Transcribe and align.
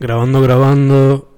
Grabando, 0.00 0.40
grabando. 0.40 1.28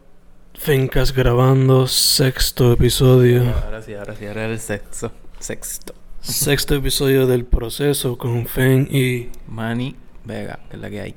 Fincas 0.54 1.14
grabando. 1.14 1.86
Sexto 1.86 2.72
episodio. 2.74 3.42
Ahora 3.64 3.80
sí, 3.80 3.94
ahora 3.94 4.14
sí, 4.14 4.26
ahora 4.26 4.44
el 4.46 4.58
sexto. 4.60 5.12
Sexto. 5.38 5.94
Sexto 6.20 6.74
episodio 6.74 7.26
del 7.26 7.46
proceso 7.46 8.18
con 8.18 8.46
Fen 8.46 8.86
y 8.90 9.30
Manny 9.48 9.96
Vega, 10.24 10.58
que 10.68 10.76
es 10.76 10.82
la 10.82 10.90
que 10.90 11.00
hay. 11.00 11.14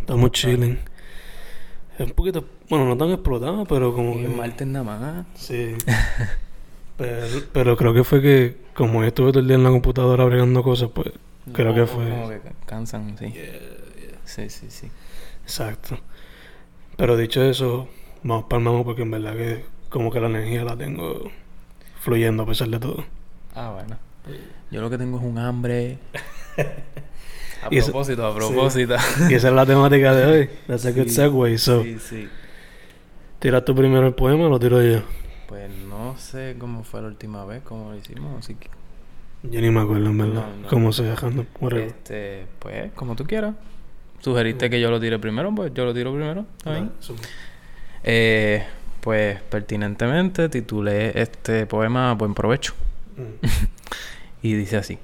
estamos 0.00 0.30
chilling. 0.32 0.78
Es 1.98 2.06
un 2.06 2.12
poquito, 2.12 2.44
bueno, 2.68 2.84
no 2.84 2.98
tan 2.98 3.10
explotado, 3.10 3.64
pero 3.64 3.94
como 3.94 4.18
Y 4.18 4.22
que. 4.24 4.28
martes 4.28 4.66
nada 4.66 4.84
más. 4.84 5.26
Sí. 5.34 5.74
pero, 6.98 7.26
pero 7.54 7.76
creo 7.78 7.94
que 7.94 8.04
fue 8.04 8.20
que, 8.20 8.56
como 8.74 9.00
yo 9.00 9.08
estuve 9.08 9.30
todo 9.30 9.40
el 9.40 9.46
día 9.46 9.56
en 9.56 9.64
la 9.64 9.70
computadora 9.70 10.24
agregando 10.24 10.62
cosas, 10.62 10.90
pues 10.92 11.08
creo 11.54 11.74
que 11.74 11.86
fue. 11.86 12.10
Como 12.10 12.28
que 12.28 12.40
cansan, 12.66 13.16
sí. 13.18 13.32
Sí, 14.26 14.50
sí, 14.50 14.66
sí. 14.68 14.90
Exacto. 15.44 15.98
Pero 16.96 17.16
dicho 17.16 17.42
eso, 17.42 17.88
vamos 18.22 18.44
palmamos 18.48 18.84
porque 18.84 19.02
en 19.02 19.10
verdad 19.10 19.34
que 19.34 19.64
como 19.88 20.10
que 20.10 20.20
la 20.20 20.28
energía 20.28 20.64
la 20.64 20.76
tengo 20.76 21.30
fluyendo 22.00 22.42
a 22.42 22.46
pesar 22.46 22.68
de 22.68 22.78
todo. 22.78 23.04
Ah, 23.54 23.70
bueno. 23.74 23.96
Yo 24.70 24.80
lo 24.80 24.88
que 24.90 24.98
tengo 24.98 25.18
es 25.18 25.24
un 25.24 25.38
hambre. 25.38 25.98
A 27.64 27.68
Y 27.70 27.78
eso- 27.78 27.92
propósito, 27.92 28.26
a 28.26 28.34
propósito. 28.34 28.96
Y 29.30 29.34
esa 29.34 29.48
es 29.48 29.54
la 29.54 29.64
temática 29.64 30.12
de 30.14 30.24
hoy. 30.26 30.50
That's 30.66 30.84
a 30.84 30.90
good 30.90 31.04
Sí, 31.04 31.10
segue. 31.10 31.58
So, 31.58 31.82
Sí, 31.84 31.98
sí. 32.00 32.28
¿tiras 33.38 33.64
tú 33.64 33.74
primero 33.74 34.04
el 34.06 34.14
poema 34.14 34.46
o 34.46 34.48
lo 34.48 34.58
tiro 34.58 34.82
yo? 34.82 35.02
Pues 35.46 35.70
no 35.88 36.16
sé 36.18 36.56
cómo 36.58 36.82
fue 36.82 37.02
la 37.02 37.08
última 37.08 37.44
vez, 37.44 37.62
cómo 37.62 37.92
lo 37.92 37.96
hicimos, 37.96 38.36
así 38.38 38.54
que... 38.56 38.68
Yo 39.44 39.60
ni 39.60 39.70
me 39.70 39.80
acuerdo 39.80 40.06
en 40.06 40.18
verdad. 40.18 40.46
No, 40.56 40.62
no. 40.62 40.68
Cómo 40.68 40.92
se 40.92 41.04
dejando. 41.04 41.44
Este, 41.76 42.46
pues, 42.58 42.90
como 42.94 43.14
tú 43.14 43.24
quieras. 43.24 43.54
Sugeriste 44.22 44.70
que 44.70 44.80
yo 44.80 44.90
lo 44.90 45.00
tire 45.00 45.18
primero, 45.18 45.52
pues 45.54 45.74
yo 45.74 45.84
lo 45.84 45.92
tiro 45.92 46.12
primero. 46.14 46.46
Dale, 46.64 46.86
Eh, 48.04 48.64
pues 49.00 49.40
pertinentemente 49.42 50.48
titulé 50.48 51.20
este 51.20 51.66
poema 51.66 52.14
Buen 52.14 52.34
provecho. 52.34 52.74
Mm. 53.16 53.46
Y 54.44 54.54
dice 54.54 54.76
así. 54.76 54.98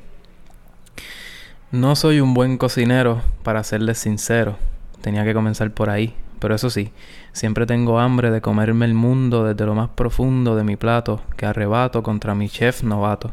No 1.70 1.94
soy 1.94 2.18
un 2.20 2.34
buen 2.34 2.58
cocinero, 2.58 3.22
para 3.44 3.62
serles 3.62 3.98
sincero. 3.98 4.56
Tenía 5.00 5.24
que 5.24 5.34
comenzar 5.34 5.70
por 5.70 5.90
ahí. 5.90 6.14
Pero 6.40 6.54
eso 6.54 6.70
sí, 6.70 6.90
siempre 7.32 7.66
tengo 7.66 7.98
hambre 7.98 8.30
de 8.30 8.40
comerme 8.40 8.86
el 8.86 8.94
mundo 8.94 9.44
desde 9.44 9.66
lo 9.66 9.74
más 9.74 9.90
profundo 9.90 10.56
de 10.56 10.64
mi 10.64 10.76
plato, 10.76 11.20
que 11.36 11.46
arrebato 11.46 12.02
contra 12.02 12.34
mi 12.34 12.48
chef 12.48 12.82
novato. 12.82 13.32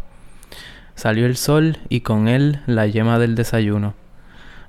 Salió 0.96 1.26
el 1.26 1.38
sol 1.38 1.78
y 1.90 2.02
con 2.02 2.28
él 2.28 2.62
la 2.66 2.88
yema 2.88 3.20
del 3.20 3.36
desayuno. 3.36 3.94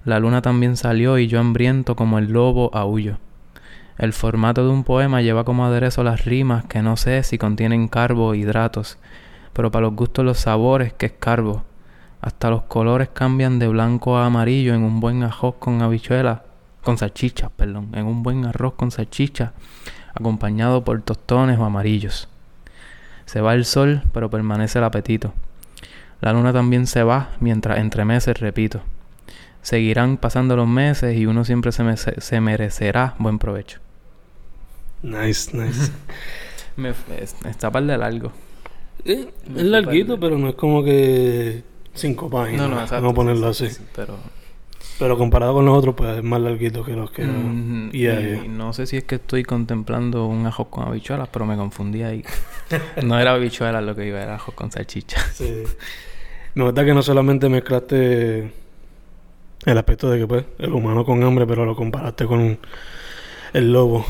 La 0.07 0.21
luna 0.21 0.41
también 0.41 0.77
salió 0.77 1.19
y 1.19 1.27
yo 1.27 1.41
hambriento 1.41 1.97
como 1.97 2.21
el 2.21 2.33
lobo 2.33 2.71
aullo. 2.73 3.19
El 3.99 4.13
formato 4.13 4.65
de 4.65 4.71
un 4.71 4.85
poema 4.85 5.21
lleva 5.21 5.43
como 5.43 5.67
aderezo 5.67 6.05
las 6.05 6.25
rimas 6.25 6.65
que 6.67 6.81
no 6.81 6.97
sé 6.97 7.25
si 7.25 7.39
contienen 7.39 7.89
carbohidratos, 7.89 8.99
pero 9.53 9.73
para 9.73 9.87
los 9.87 9.97
gustos 9.97 10.25
los 10.25 10.39
sabores 10.39 10.93
que 10.93 11.07
escarbo. 11.07 11.65
Hasta 12.21 12.51
los 12.51 12.63
colores 12.63 13.09
cambian 13.13 13.59
de 13.59 13.67
blanco 13.67 14.17
a 14.17 14.27
amarillo 14.27 14.75
en 14.75 14.85
un 14.85 15.01
buen 15.01 15.25
arroz 15.25 15.57
con 15.59 15.83
habichuelas, 15.83 16.39
con 16.85 16.99
salchichas, 16.99 17.51
perdón, 17.57 17.89
en 17.93 18.07
un 18.07 18.23
buen 18.23 18.47
arroz 18.47 18.75
con 18.75 18.93
salchicha, 18.93 19.55
acompañado 20.15 20.85
por 20.85 21.03
tostones 21.03 21.59
o 21.59 21.65
amarillos. 21.65 22.29
Se 23.25 23.41
va 23.41 23.55
el 23.55 23.65
sol, 23.65 24.03
pero 24.13 24.31
permanece 24.31 24.79
el 24.79 24.85
apetito. 24.85 25.35
La 26.21 26.33
luna 26.33 26.53
también 26.53 26.87
se 26.87 27.03
va, 27.03 27.31
mientras 27.41 27.79
entre 27.79 28.05
meses 28.05 28.39
repito. 28.39 28.83
Seguirán 29.67 30.17
pasando 30.17 30.55
los 30.55 30.69
meses 30.69 31.17
y 31.17 31.27
uno 31.27 31.45
siempre 31.45 31.73
se, 31.73 31.83
me- 31.83 31.97
se 31.97 32.41
merecerá 32.41 33.17
buen 33.19 33.41
provecho. 33.41 33.81
Nice, 35.03 35.57
nice. 35.57 35.91
Me, 36.77 36.91
es- 36.91 37.35
está 37.45 37.73
par 37.73 37.83
de 37.85 37.99
largo. 37.99 38.31
Eh, 39.05 39.29
es 39.57 39.63
larguito, 39.65 40.21
pero 40.21 40.39
no 40.39 40.49
es 40.51 40.55
como 40.55 40.85
que 40.85 41.65
cinco 41.95 42.31
páginas. 42.31 42.69
No, 42.69 42.77
no, 42.77 42.81
exacto. 42.81 42.97
Vamos 43.07 43.13
a 43.13 43.15
ponerlo 43.17 43.53
sí, 43.55 43.65
así. 43.65 43.75
sí, 43.75 43.81
sí, 43.83 43.91
pero 43.97 44.15
Pero 45.01 45.19
comparado 45.19 45.55
con 45.55 45.67
los 45.67 45.77
otros, 45.77 45.97
pues 45.97 46.17
es 46.19 46.23
más 46.23 46.41
larguito 46.41 46.85
que 46.85 46.93
los 46.93 47.11
que. 47.11 47.25
Mm, 47.25 47.91
Yeah, 47.91 48.21
y 48.21 48.25
yeah. 48.35 48.45
no 48.49 48.73
sé 48.73 48.87
si 48.87 48.99
es 48.99 49.03
que 49.05 49.17
estoy 49.17 49.43
contemplando 49.43 50.27
un 50.27 50.47
ajo 50.47 50.67
con 50.71 50.87
habichuelas, 50.87 51.29
pero 51.33 51.45
me 51.45 51.57
confundí 51.57 52.05
ahí. 52.05 52.23
no 53.03 53.19
era 53.19 53.33
habichuelas 53.33 53.83
lo 53.83 53.97
que 53.97 54.07
iba, 54.07 54.23
era 54.23 54.37
ajo 54.37 54.53
con 54.53 54.71
salchicha. 54.71 55.21
Sí. 55.33 55.65
Me 56.55 56.63
gusta 56.63 56.85
que 56.85 56.95
no 56.95 57.03
solamente 57.03 57.49
mezclaste 57.49 58.53
el 59.67 59.79
aspecto 59.79 60.11
de 60.11 60.19
que, 60.21 60.27
pues, 60.27 60.45
el 60.59 60.73
humano 60.73 61.05
con 61.05 61.23
hambre, 61.23 61.47
pero 61.47 61.65
lo 61.67 61.77
comparaste 61.77 62.27
con 62.27 62.59
el 63.53 63.73
lobo 63.73 64.05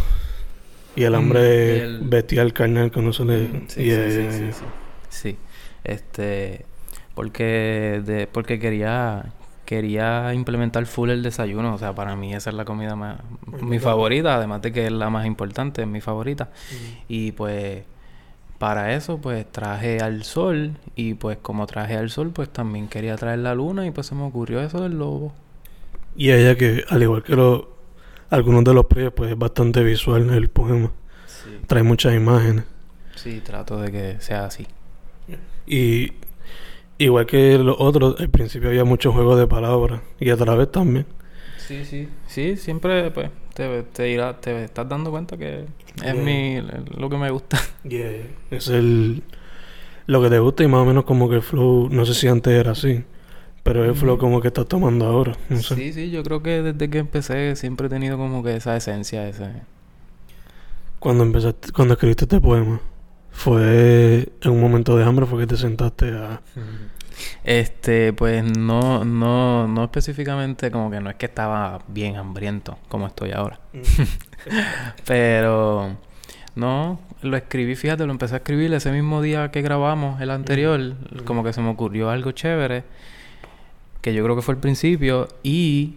y 0.94 1.02
el 1.04 1.14
hambre 1.14 1.40
Mm, 1.40 1.76
y 1.76 1.80
el- 1.80 1.98
bestial 2.08 2.52
carnal 2.52 2.90
que 2.90 3.02
no 3.02 3.12
se 3.12 3.24
le. 3.24 3.38
Mm, 3.48 3.68
Sí, 3.68 3.90
sí, 3.90 4.10
sí, 4.10 4.30
sí, 4.30 4.52
sí. 4.52 4.64
Sí. 5.08 5.36
Este, 5.84 6.64
porque 7.14 8.02
de, 8.04 8.26
porque 8.26 8.58
quería 8.58 9.26
quería 9.64 10.32
implementar 10.32 10.86
full 10.86 11.10
el 11.10 11.24
desayuno, 11.24 11.74
o 11.74 11.78
sea, 11.78 11.92
para 11.92 12.14
mí 12.14 12.32
esa 12.32 12.50
es 12.50 12.56
la 12.56 12.64
comida 12.64 12.94
más 12.94 13.18
mi 13.62 13.80
favorita, 13.80 14.36
además 14.36 14.62
de 14.62 14.72
que 14.72 14.86
es 14.86 14.92
la 14.92 15.10
más 15.10 15.26
importante, 15.26 15.82
es 15.82 15.88
mi 15.88 16.00
favorita. 16.00 16.50
Y 17.08 17.32
pues 17.32 17.82
para 18.58 18.94
eso 18.94 19.18
pues 19.18 19.50
traje 19.50 20.00
al 20.00 20.22
sol 20.24 20.72
y 20.94 21.14
pues 21.14 21.38
como 21.42 21.66
traje 21.66 21.96
al 21.96 22.10
sol 22.10 22.30
pues 22.30 22.48
también 22.48 22.88
quería 22.88 23.16
traer 23.16 23.40
la 23.40 23.54
luna 23.56 23.86
y 23.86 23.90
pues 23.90 24.06
se 24.06 24.14
me 24.14 24.22
ocurrió 24.22 24.60
eso 24.60 24.80
del 24.82 24.98
lobo. 24.98 25.32
Y 26.16 26.30
ella 26.32 26.56
que, 26.56 26.84
al 26.88 27.02
igual 27.02 27.22
que 27.22 27.36
los 27.36 27.64
algunos 28.30 28.64
de 28.64 28.74
los 28.74 28.86
previos, 28.86 29.12
pues 29.14 29.30
es 29.32 29.38
bastante 29.38 29.82
visual 29.84 30.30
el 30.30 30.48
poema. 30.50 30.90
Sí. 31.26 31.50
Trae 31.66 31.82
muchas 31.82 32.14
imágenes. 32.14 32.64
Sí, 33.14 33.40
trato 33.40 33.78
de 33.80 33.92
que 33.92 34.20
sea 34.20 34.46
así. 34.46 34.66
Y 35.66 36.12
igual 36.98 37.26
que 37.26 37.58
los 37.58 37.76
otros, 37.78 38.16
al 38.20 38.30
principio 38.30 38.68
había 38.68 38.84
mucho 38.84 39.12
juego 39.12 39.36
de 39.36 39.46
palabras. 39.46 40.00
Y 40.20 40.30
a 40.30 40.36
través 40.36 40.70
también. 40.70 41.06
Sí, 41.56 41.84
sí. 41.84 42.08
Sí, 42.26 42.56
siempre 42.56 43.10
pues 43.10 43.30
te, 43.54 43.82
te, 43.84 44.08
irá- 44.14 44.38
te 44.40 44.64
estás 44.64 44.88
dando 44.88 45.10
cuenta 45.10 45.36
que 45.36 45.66
es 46.04 46.14
Yeah. 46.14 46.14
mi 46.14 46.60
lo 46.98 47.08
que 47.08 47.16
me 47.16 47.30
gusta. 47.30 47.58
Es 48.50 48.68
el 48.68 49.22
lo 50.06 50.22
que 50.22 50.30
te 50.30 50.38
gusta 50.38 50.62
y 50.64 50.68
más 50.68 50.80
o 50.82 50.84
menos 50.84 51.04
como 51.04 51.28
que 51.28 51.36
el 51.36 51.42
flow, 51.42 51.88
no 51.90 52.04
sé 52.06 52.14
si 52.14 52.28
antes 52.28 52.52
era 52.52 52.72
así, 52.72 53.04
pero 53.66 53.82
es 53.84 53.90
el 53.90 53.94
flow 53.96 54.14
Ujú. 54.14 54.20
como 54.20 54.40
que 54.40 54.48
estás 54.48 54.66
tomando 54.66 55.04
ahora. 55.06 55.36
No 55.48 55.60
sé. 55.60 55.74
Sí, 55.74 55.92
sí, 55.92 56.10
yo 56.10 56.22
creo 56.22 56.42
que 56.42 56.62
desde 56.62 56.88
que 56.88 56.98
empecé 56.98 57.56
siempre 57.56 57.88
he 57.88 57.90
tenido 57.90 58.16
como 58.16 58.42
que 58.42 58.54
esa 58.56 58.76
esencia, 58.76 59.28
ese... 59.28 59.50
Cuando 61.00 61.24
empezaste, 61.24 61.72
cuando 61.72 61.94
escribiste 61.94 62.24
este 62.24 62.40
poema, 62.40 62.80
fue 63.32 64.28
en 64.40 64.50
un 64.50 64.60
momento 64.60 64.96
de 64.96 65.04
hambre, 65.04 65.26
fue 65.26 65.40
que 65.40 65.46
te 65.48 65.56
sentaste 65.56 66.10
a 66.12 66.40
Este, 67.44 68.12
pues 68.12 68.44
no, 68.56 69.04
no, 69.04 69.66
no 69.66 69.84
específicamente 69.84 70.70
como 70.70 70.90
que 70.90 71.00
no 71.00 71.10
es 71.10 71.16
que 71.16 71.26
estaba 71.26 71.80
bien 71.88 72.16
hambriento 72.16 72.78
como 72.88 73.06
estoy 73.06 73.32
ahora. 73.32 73.58
Pero 75.06 75.96
no, 76.54 77.00
lo 77.22 77.36
escribí, 77.36 77.74
fíjate, 77.74 78.06
lo 78.06 78.12
empecé 78.12 78.34
a 78.34 78.38
escribir 78.38 78.72
ese 78.74 78.90
mismo 78.92 79.22
día 79.22 79.50
que 79.50 79.62
grabamos 79.62 80.20
el 80.20 80.30
anterior, 80.30 80.80
Ujú. 80.80 81.24
como 81.24 81.44
que 81.44 81.52
se 81.52 81.60
me 81.60 81.68
ocurrió 81.70 82.10
algo 82.10 82.32
chévere, 82.32 82.84
que 84.06 84.14
yo 84.14 84.22
creo 84.22 84.36
que 84.36 84.42
fue 84.42 84.54
el 84.54 84.60
principio, 84.60 85.26
y 85.42 85.94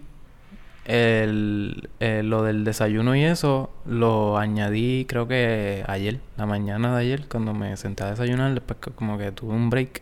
el, 0.86 1.90
eh, 2.00 2.24
lo 2.24 2.42
del 2.42 2.64
desayuno 2.64 3.16
y 3.16 3.24
eso 3.24 3.70
lo 3.86 4.40
añadí 4.40 5.06
creo 5.08 5.28
que 5.28 5.84
ayer, 5.88 6.20
la 6.36 6.48
mañana 6.48 6.96
de 6.96 7.02
ayer, 7.02 7.28
cuando 7.30 7.54
me 7.54 7.78
senté 7.78 8.04
a 8.04 8.10
desayunar, 8.10 8.52
después 8.56 8.80
como 8.96 9.18
que 9.20 9.32
tuve 9.32 9.54
un 9.54 9.70
break 9.70 10.02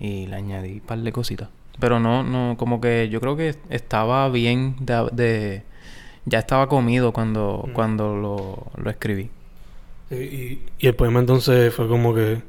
y 0.00 0.26
le 0.26 0.36
añadí 0.36 0.72
un 0.74 0.80
par 0.80 0.98
de 1.00 1.12
cositas. 1.12 1.50
Pero 1.78 2.00
no, 2.00 2.22
no, 2.22 2.56
como 2.56 2.80
que 2.80 3.10
yo 3.10 3.20
creo 3.20 3.36
que 3.36 3.54
estaba 3.68 4.28
bien 4.30 4.76
de, 4.80 5.08
de- 5.12 5.62
ya 6.24 6.38
estaba 6.38 6.66
comido 6.68 7.12
cuando, 7.12 7.64
Mm. 7.68 7.72
cuando 7.74 8.16
lo, 8.16 8.66
lo 8.82 8.90
escribí. 8.90 9.28
Y, 10.10 10.14
y- 10.14 10.62
y 10.78 10.86
el 10.86 10.94
poema 10.94 11.20
entonces 11.20 11.74
fue 11.74 11.86
como 11.88 12.14
que 12.14 12.40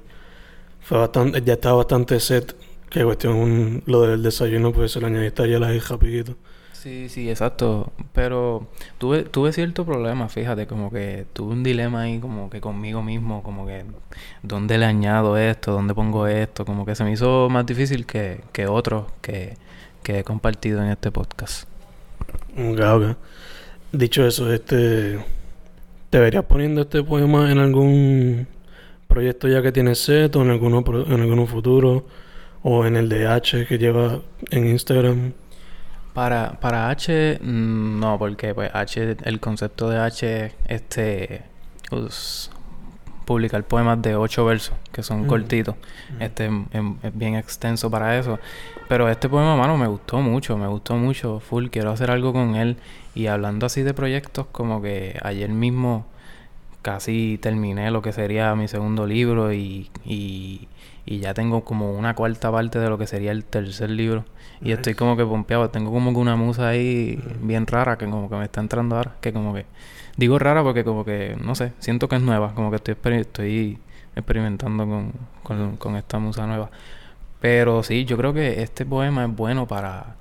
fue 0.81 1.00
bastante, 1.00 1.42
ya 1.42 1.54
estaba 1.54 1.78
bastante 1.78 2.19
set, 2.22 2.56
que 2.90 3.04
cuestión 3.04 3.84
lo 3.86 4.02
del 4.02 4.24
desayuno 4.24 4.72
pues 4.72 4.92
se 4.92 5.02
lo 5.02 5.08
añadiste 5.08 5.44
ahí 5.44 5.80
rapidito. 5.80 6.36
Sí, 6.86 7.10
sí, 7.10 7.32
exacto. 7.32 7.92
Pero 8.14 8.68
tuve, 9.00 9.24
tuve 9.24 9.52
cierto 9.52 9.86
problema, 9.86 10.30
fíjate, 10.30 10.68
como 10.68 10.92
que 10.92 11.26
tuve 11.34 11.54
un 11.54 11.64
dilema 11.64 12.02
ahí 12.02 12.20
como 12.20 12.50
que 12.52 12.62
conmigo 12.62 13.02
mismo, 13.02 13.42
como 13.42 13.66
que 13.66 13.86
dónde 14.44 14.78
le 14.78 14.86
añado 14.86 15.36
esto, 15.36 15.72
dónde 15.72 15.96
pongo 15.96 16.28
esto, 16.28 16.64
como 16.64 16.86
que 16.86 16.94
se 16.94 17.04
me 17.04 17.12
hizo 17.12 17.50
más 17.50 17.66
difícil 17.66 18.06
que, 18.06 18.42
que 18.52 18.68
otros 18.68 19.06
que, 19.22 19.58
que 20.04 20.20
he 20.20 20.24
compartido 20.24 20.84
en 20.84 20.92
este 20.92 21.12
podcast. 21.12 21.68
Ok, 22.56 22.80
ok. 22.80 23.18
Dicho 23.92 24.24
eso, 24.28 24.54
este 24.54 25.20
¿te 26.12 26.20
verías 26.20 26.46
poniendo 26.46 26.82
este 26.82 27.02
poema 27.02 27.52
en 27.52 27.58
algún 27.58 28.48
proyecto 29.08 29.48
ya 29.48 29.64
que 29.64 29.72
tienes 29.72 29.98
set 30.00 30.36
o 30.36 30.44
en 30.44 30.52
alguno 30.52 30.84
en 31.08 31.20
alguno 31.20 31.48
futuro 31.48 32.06
o 32.67 32.83
en 32.85 32.95
el 32.95 33.09
DH 33.09 33.67
que 33.67 33.77
lleva 33.77 34.21
en 34.50 34.65
Instagram? 34.67 35.33
Para, 36.13 36.53
para 36.59 36.89
H, 36.89 37.39
mm, 37.41 38.00
no, 38.00 38.17
porque 38.17 38.56
pues 38.56 38.71
H, 38.73 39.17
el 39.23 39.39
concepto 39.39 39.88
de 39.89 40.00
H, 40.00 40.51
este, 40.67 41.44
us- 41.91 42.50
publicar 43.25 43.63
poemas 43.63 44.01
de 44.01 44.15
ocho 44.15 44.45
versos, 44.45 44.75
que 44.91 45.03
son 45.03 45.25
cortitos. 45.27 45.75
Este 46.19 46.45
es 46.47 47.17
bien 47.17 47.35
extenso 47.35 47.89
para 47.91 48.17
eso. 48.17 48.39
Pero 48.88 49.09
este 49.09 49.27
poema, 49.29 49.56
mano, 49.57 49.77
me 49.77 49.88
gustó 49.88 50.21
mucho, 50.21 50.57
me 50.57 50.67
gustó 50.67 50.95
mucho. 50.95 51.39
Full, 51.39 51.67
quiero 51.67 51.91
hacer 51.91 52.09
algo 52.12 52.33
con 52.33 52.56
él. 52.56 52.77
Y 53.15 53.27
hablando 53.27 53.65
así 53.65 53.81
de 53.83 53.94
proyectos, 53.94 54.45
como 54.51 54.81
que 54.81 55.19
ayer 55.23 55.50
mismo 55.50 56.06
casi 56.86 57.40
terminé 57.42 57.90
lo 57.90 58.04
que 58.04 58.14
sería 58.14 58.56
mi 58.56 58.68
segundo 58.68 59.08
libro 59.08 59.52
y, 59.52 59.90
y, 60.06 60.68
y 61.04 61.18
ya 61.18 61.34
tengo 61.34 61.64
como 61.64 61.92
una 61.94 62.14
cuarta 62.14 62.52
parte 62.52 62.78
de 62.78 62.90
lo 62.90 63.00
que 63.00 63.08
sería 63.08 63.32
el 63.32 63.44
tercer 63.44 63.90
libro. 63.90 64.24
Y 64.62 64.72
estoy 64.72 64.94
como 64.94 65.18
que 65.18 65.26
pompeado. 65.26 65.70
Tengo 65.72 65.92
como 65.92 66.14
que 66.14 66.20
una 66.20 66.36
musa 66.36 66.68
ahí 66.68 67.20
bien 67.42 67.66
rara 67.66 67.98
que 67.98 68.06
como 68.06 68.30
que 68.30 68.36
me 68.36 68.46
está 68.46 68.62
entrando 68.62 68.96
ahora. 68.96 69.16
Que 69.20 69.34
como 69.34 69.52
que... 69.56 69.66
Digo 70.16 70.38
rara 70.38 70.62
porque 70.62 70.84
como 70.84 71.04
que, 71.04 71.36
no 71.44 71.56
sé, 71.56 71.74
siento 71.80 72.08
que 72.08 72.18
es 72.18 72.22
nueva. 72.22 72.54
Como 72.54 72.70
que 72.70 72.76
estoy, 72.76 72.94
exper- 72.94 73.20
estoy 73.20 73.80
experimentando 74.16 74.86
con, 74.86 75.12
con, 75.42 75.78
con 75.78 75.96
esta 75.96 76.20
musa 76.20 76.46
nueva. 76.46 76.70
Pero 77.42 77.82
sí, 77.82 78.06
yo 78.06 78.16
creo 78.16 78.32
que 78.32 78.62
este 78.62 78.86
poema 78.86 79.26
es 79.26 79.36
bueno 79.36 79.68
para, 79.68 80.18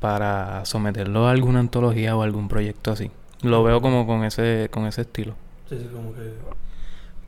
para 0.00 0.64
someterlo 0.64 1.28
a 1.28 1.30
alguna 1.30 1.60
antología 1.60 2.16
o 2.16 2.22
algún 2.22 2.48
proyecto 2.48 2.90
así. 2.90 3.12
Lo 3.42 3.62
veo 3.62 3.80
como 3.80 4.06
con 4.06 4.24
ese, 4.24 4.68
con 4.72 4.86
ese 4.86 5.02
estilo. 5.02 5.34
Sí, 5.78 5.88
como 5.92 6.12
que. 6.14 6.32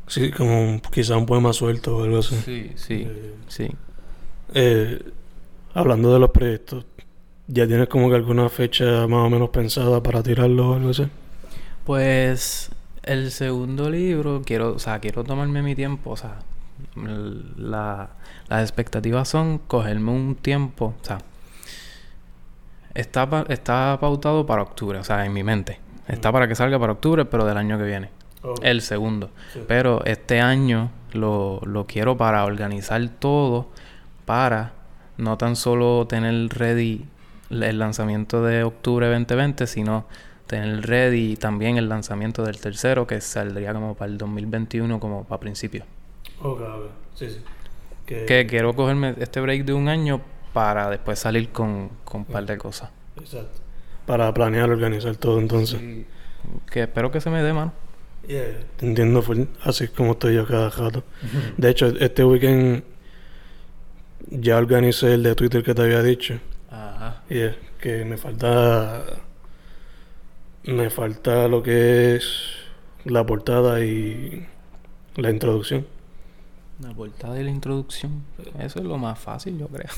Sí, 0.07 0.31
como 0.33 0.61
un- 0.63 0.81
quizá 0.81 1.17
un 1.17 1.27
poema 1.27 1.53
suelto 1.53 1.97
o 1.97 2.05
algo 2.05 2.19
así. 2.19 2.37
Sí, 2.45 2.73
sí, 2.77 3.07
Eh, 3.09 3.35
sí. 3.49 3.69
eh, 4.55 5.03
hablando 5.73 6.13
de 6.13 6.19
los 6.21 6.31
proyectos, 6.31 6.85
¿ya 7.47 7.67
tienes 7.67 7.89
como 7.89 8.09
que 8.11 8.17
alguna 8.17 8.49
fecha 8.49 9.07
más 9.07 9.27
o 9.27 9.31
menos 9.31 9.49
pensada 9.51 10.03
para 10.03 10.23
tirarlo 10.23 10.71
o 10.71 10.75
algo 10.75 10.91
así? 10.91 11.07
Pues 11.87 12.71
el 13.03 13.31
segundo 13.31 13.89
libro, 13.91 14.43
quiero, 14.45 14.75
o 14.75 14.79
sea, 14.79 14.99
quiero 15.01 15.25
tomarme 15.25 15.63
mi 15.63 15.75
tiempo, 15.75 16.11
o 16.11 16.17
sea, 16.17 16.37
la, 17.57 18.11
las 18.49 18.63
expectativas 18.63 19.29
son 19.29 19.59
cogerme 19.59 20.11
un 20.11 20.35
tiempo, 20.37 20.95
o 21.01 21.05
sea, 21.05 21.19
está, 22.95 23.29
pa- 23.29 23.47
está 23.49 23.97
pautado 24.01 24.47
para 24.47 24.63
octubre, 24.63 24.99
o 24.99 25.05
sea, 25.05 25.25
en 25.25 25.33
mi 25.33 25.43
mente. 25.43 25.81
Está 26.09 26.31
Mm. 26.31 26.33
para 26.33 26.49
que 26.49 26.55
salga 26.55 26.79
para 26.79 26.93
octubre, 26.93 27.25
pero 27.25 27.45
del 27.47 27.57
año 27.57 27.79
que 27.79 27.85
viene. 27.85 28.11
El 28.63 28.83
segundo. 28.83 29.31
Sí. 29.53 29.61
Pero 29.67 30.05
este 30.05 30.41
año 30.41 30.91
lo, 31.13 31.61
lo 31.65 31.87
quiero 31.87 32.17
para 32.17 32.45
organizar 32.45 33.09
todo, 33.19 33.69
para 34.25 34.73
no 35.17 35.39
tan 35.39 35.57
solo 35.57 36.07
tener 36.07 36.49
ready 36.49 37.05
el 37.51 37.79
lanzamiento 37.79 38.43
de 38.43 38.65
octubre 38.65 39.07
2020, 39.09 39.67
sino 39.67 40.07
tener 40.47 40.87
ready 40.87 41.37
también 41.37 41.77
el 41.77 41.89
lanzamiento 41.89 42.43
del 42.45 42.61
tercero, 42.61 43.07
que 43.07 43.21
saldría 43.21 43.73
como 43.73 43.95
para 43.95 44.11
el 44.11 44.19
2021, 44.19 45.01
como 45.01 45.25
para 45.25 45.41
principio. 45.41 45.85
Ok, 46.43 46.61
ok. 46.61 46.91
Sí, 47.15 47.31
sí. 47.31 47.41
Que, 48.07 48.27
Que 48.27 48.47
quiero 48.47 48.75
cogerme 48.75 49.15
este 49.19 49.41
break 49.41 49.65
de 49.65 49.73
un 49.73 49.89
año 49.89 50.21
para 50.53 50.91
después 50.91 51.19
salir 51.19 51.51
con, 51.51 51.91
con 52.05 52.23
un 52.23 52.27
par 52.27 52.45
de 52.45 52.59
cosas. 52.59 52.91
Exacto. 53.17 53.61
Para 54.07 54.33
planear, 54.35 54.69
organizar 54.71 55.17
todo 55.17 55.39
entonces. 55.39 55.81
Que 56.71 56.83
espero 56.83 57.11
que 57.11 57.21
se 57.21 57.31
me 57.31 57.43
dé, 57.43 57.53
mano. 57.53 57.73
Yeah, 58.27 58.65
te 58.79 58.87
entiendo, 58.87 59.21
full. 59.21 59.43
así 59.63 59.85
es 59.85 59.91
como 59.91 60.13
estoy 60.13 60.35
yo 60.35 60.47
cada 60.47 60.71
rato. 60.71 61.05
De 61.57 61.71
hecho, 61.71 61.87
este 61.87 62.25
weekend 62.25 62.83
ya 64.31 64.57
organicé 64.57 65.15
el 65.15 65.23
de 65.23 65.35
Twitter 65.35 65.63
que 65.63 65.75
te 65.75 65.83
había 65.83 66.03
dicho. 66.03 66.39
Ajá. 66.71 67.23
Y 67.29 67.39
es 67.39 67.57
que 67.81 68.05
me 68.05 68.17
falta. 68.17 69.05
Me 70.65 70.89
falta 70.89 71.47
lo 71.49 71.63
que 71.63 72.17
es 72.17 72.65
la 73.05 73.27
portada 73.27 73.85
y 73.85 74.47
la 75.17 75.31
introducción. 75.31 75.87
La 76.81 76.93
portada 76.95 77.39
y 77.39 77.45
la 77.45 77.51
introducción. 77.51 78.25
Eso 78.59 78.79
es 78.79 78.85
lo 78.85 78.97
más 78.97 79.19
fácil, 79.19 79.59
yo 79.59 79.69
creo. 79.69 79.91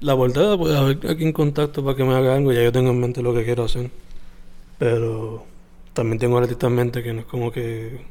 La 0.00 0.16
portada, 0.16 0.56
pues 0.58 0.74
a 0.74 0.82
ver 0.82 0.98
aquí 1.08 1.24
en 1.24 1.32
contacto 1.32 1.84
para 1.84 1.96
que 1.96 2.04
me 2.04 2.14
haga 2.14 2.34
algo. 2.34 2.52
Ya 2.52 2.62
yo 2.62 2.72
tengo 2.72 2.90
en 2.90 3.00
mente 3.00 3.22
lo 3.22 3.34
que 3.34 3.44
quiero 3.44 3.64
hacer. 3.64 3.90
Pero 4.78 5.44
también 5.92 6.18
tengo 6.18 6.38
artista 6.38 6.66
en 6.66 6.74
mente 6.74 7.02
que 7.02 7.12
no 7.12 7.20
es 7.20 7.26
como 7.26 7.50
que 7.50 8.04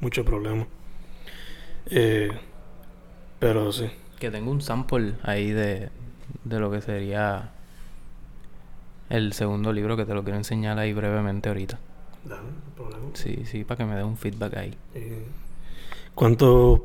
mucho 0.00 0.24
problema. 0.24 0.66
Eh, 1.86 2.30
pero 3.38 3.72
sí. 3.72 3.90
Que 4.18 4.30
tengo 4.30 4.50
un 4.50 4.60
sample 4.60 5.14
ahí 5.22 5.50
de, 5.50 5.90
de 6.44 6.60
lo 6.60 6.70
que 6.70 6.80
sería 6.80 7.52
el 9.10 9.32
segundo 9.32 9.72
libro 9.72 9.96
que 9.96 10.04
te 10.04 10.14
lo 10.14 10.22
quiero 10.22 10.38
enseñar 10.38 10.78
ahí 10.78 10.92
brevemente 10.92 11.48
ahorita. 11.48 11.78
Dale, 12.24 12.48
problema. 12.76 13.06
Sí, 13.14 13.44
sí, 13.44 13.64
para 13.64 13.78
que 13.78 13.84
me 13.84 13.96
dé 13.96 14.04
un 14.04 14.16
feedback 14.16 14.56
ahí. 14.56 14.76
Eh, 14.94 15.24
¿Cuántos 16.14 16.80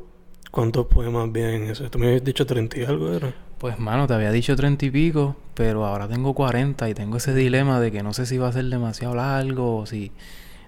cuántos 0.50 0.86
poemas 0.86 1.30
vienen 1.30 1.64
en 1.64 1.70
eso? 1.70 1.88
Tú 1.90 1.98
me 1.98 2.08
habías 2.08 2.24
dicho 2.24 2.44
30 2.44 2.78
y 2.78 2.84
algo, 2.84 3.12
¿era? 3.12 3.32
Pues 3.58 3.78
mano, 3.78 4.06
te 4.06 4.14
había 4.14 4.30
dicho 4.30 4.54
treinta 4.54 4.86
y 4.86 4.90
pico, 4.90 5.36
pero 5.54 5.84
ahora 5.84 6.06
tengo 6.06 6.32
40 6.34 6.88
y 6.88 6.94
tengo 6.94 7.16
ese 7.16 7.34
dilema 7.34 7.80
de 7.80 7.90
que 7.90 8.02
no 8.04 8.12
sé 8.12 8.24
si 8.24 8.38
va 8.38 8.48
a 8.48 8.52
ser 8.52 8.64
demasiado 8.66 9.14
largo 9.14 9.78
o 9.78 9.86
si... 9.86 10.12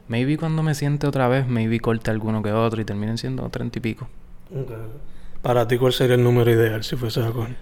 Maybe 0.08 0.36
cuando 0.36 0.64
me 0.64 0.74
siente 0.74 1.06
otra 1.06 1.28
vez, 1.28 1.46
maybe 1.46 1.78
corte 1.78 2.10
alguno 2.10 2.42
que 2.42 2.50
otro 2.52 2.80
y 2.80 2.84
terminen 2.84 3.16
siendo 3.16 3.48
treinta 3.48 3.78
y 3.78 3.82
pico. 3.82 4.08
Para 5.40 5.68
ti, 5.68 5.78
¿cuál 5.78 5.92
sería 5.92 6.16
el 6.16 6.24
número 6.24 6.50
ideal 6.50 6.82
si 6.82 6.96
fuese 6.96 7.22
a 7.22 7.30
coger? 7.30 7.54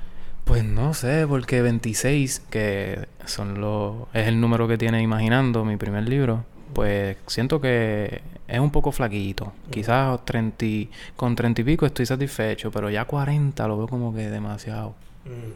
Pues 0.47 0.65
no 0.65 0.95
sé, 0.95 1.27
porque 1.29 1.61
26, 1.61 2.41
que 2.49 3.07
son 3.27 3.61
los 3.61 3.97
es 4.15 4.29
el 4.29 4.41
número 4.41 4.67
que 4.67 4.79
tiene 4.79 5.03
Imaginando, 5.03 5.63
mi 5.63 5.77
primer 5.77 6.09
libro, 6.09 6.45
pues 6.73 7.19
siento 7.27 7.61
que 7.61 8.23
es 8.49 8.59
un 8.61 8.71
poco 8.71 8.93
flaquito. 8.93 9.53
Quizás 9.71 10.25
30, 10.25 10.65
y- 10.65 10.91
con 11.17 11.37
30 11.37 11.61
y 11.61 11.65
pico 11.65 11.85
estoy 11.85 12.07
satisfecho, 12.07 12.71
pero 12.71 12.89
ya 12.89 13.05
40 13.05 13.69
lo 13.69 13.77
veo 13.77 13.89
como 13.89 14.15
que 14.15 14.31
demasiado. 14.31 14.95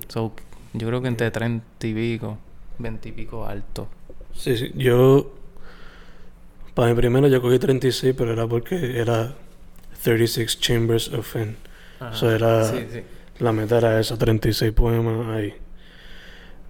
So, 0.09 0.33
yo 0.73 0.87
creo 0.89 1.03
que 1.03 1.09
entre 1.09 1.31
30 1.31 1.65
y 1.87 1.95
pico, 1.95 2.39
20 2.79 3.09
y 3.09 3.13
pico 3.13 3.47
alto. 3.47 3.89
Sí, 4.35 4.57
sí. 4.57 4.73
Yo, 4.75 5.33
para 6.75 6.89
mi 6.89 6.95
primero 6.95 7.29
yo 7.29 7.41
cogí 7.43 7.59
36, 7.59 8.15
pero 8.17 8.33
era 8.33 8.47
porque 8.47 8.99
era 8.99 9.35
36 10.03 10.59
Chambers 10.61 11.13
of 11.13 11.27
Fen. 11.27 11.57
Eso 12.13 12.31
era, 12.31 12.65
Sí, 12.65 12.87
sí. 12.93 13.01
la 13.39 13.53
meta 13.53 13.79
era 13.79 14.01
esa, 14.01 14.17
36 14.17 14.73
poemas 14.73 15.27
ahí. 15.29 15.55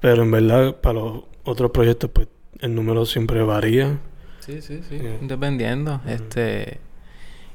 Pero 0.00 0.22
en 0.25 0.31
verdad, 0.31 0.76
para 0.76 0.98
los 0.98 1.22
otros 1.44 1.70
proyectos, 1.70 2.10
pues 2.12 2.28
el 2.60 2.75
número 2.75 3.06
siempre 3.06 3.43
varía. 3.43 3.98
Sí, 4.40 4.60
sí, 4.60 4.82
sí. 4.88 4.98
Yeah. 4.98 5.19
Dependiendo. 5.22 6.00
Este. 6.06 6.81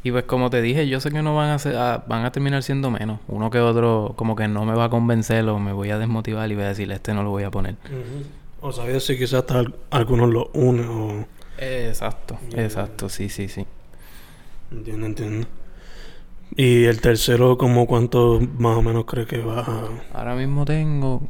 Y 0.03 0.11
pues 0.11 0.23
como 0.25 0.49
te 0.49 0.61
dije, 0.61 0.87
yo 0.87 0.99
sé 0.99 1.11
que 1.11 1.21
no 1.21 1.35
van 1.35 1.49
a 1.49 1.59
ser, 1.59 1.75
a- 1.75 2.03
van 2.07 2.23
a 2.25 2.31
terminar 2.31 2.63
siendo 2.63 2.89
menos. 2.91 3.19
Uno 3.27 3.49
que 3.49 3.59
otro, 3.59 4.13
como 4.15 4.35
que 4.35 4.47
no 4.47 4.63
me 4.65 4.73
va 4.73 4.85
a 4.85 4.89
convencer 4.89 5.47
o 5.49 5.59
me 5.59 5.73
voy 5.73 5.89
a 5.89 5.97
desmotivar 5.97 6.49
y 6.51 6.55
voy 6.55 6.63
a 6.65 6.69
decir, 6.69 6.91
este 6.91 7.13
no 7.13 7.23
lo 7.23 7.31
voy 7.31 7.43
a 7.43 7.51
poner. 7.51 7.75
O 8.61 8.71
sabías 8.71 9.03
si 9.03 9.17
quizás 9.17 9.35
hasta 9.41 9.59
al- 9.59 9.75
algunos 9.91 10.29
lo 10.29 10.49
unen 10.53 10.87
o... 10.87 11.25
Exacto, 11.59 12.37
Yeah. 12.51 12.63
exacto, 12.65 13.09
sí, 13.09 13.29
sí, 13.29 13.47
sí. 13.49 13.65
Entiendo, 14.71 15.05
entiendo. 15.07 15.47
Y 16.55 16.85
el 16.85 17.01
tercero, 17.01 17.57
como 17.57 17.85
cuánto 17.87 18.39
más 18.57 18.77
o 18.77 18.81
menos 18.81 19.05
crees 19.05 19.27
que 19.27 19.39
va 19.39 19.59
a... 19.61 19.87
Ahora 20.13 20.35
mismo 20.35 20.65
tengo, 20.65 21.21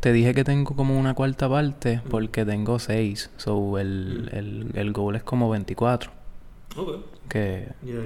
te 0.00 0.12
dije 0.12 0.32
que 0.34 0.44
tengo 0.44 0.74
como 0.74 0.98
una 0.98 1.14
cuarta 1.14 1.48
parte 1.48 2.00
porque 2.10 2.44
tengo 2.44 2.78
seis. 2.78 3.30
So 3.36 3.78
el, 3.78 4.30
el, 4.32 4.70
el 4.74 4.92
goal 4.92 5.16
es 5.16 5.22
como 5.22 5.50
24. 5.50 6.10
Ok. 6.76 6.96
Que. 7.28 7.68
Yeah, 7.82 7.94
yeah. 7.94 8.02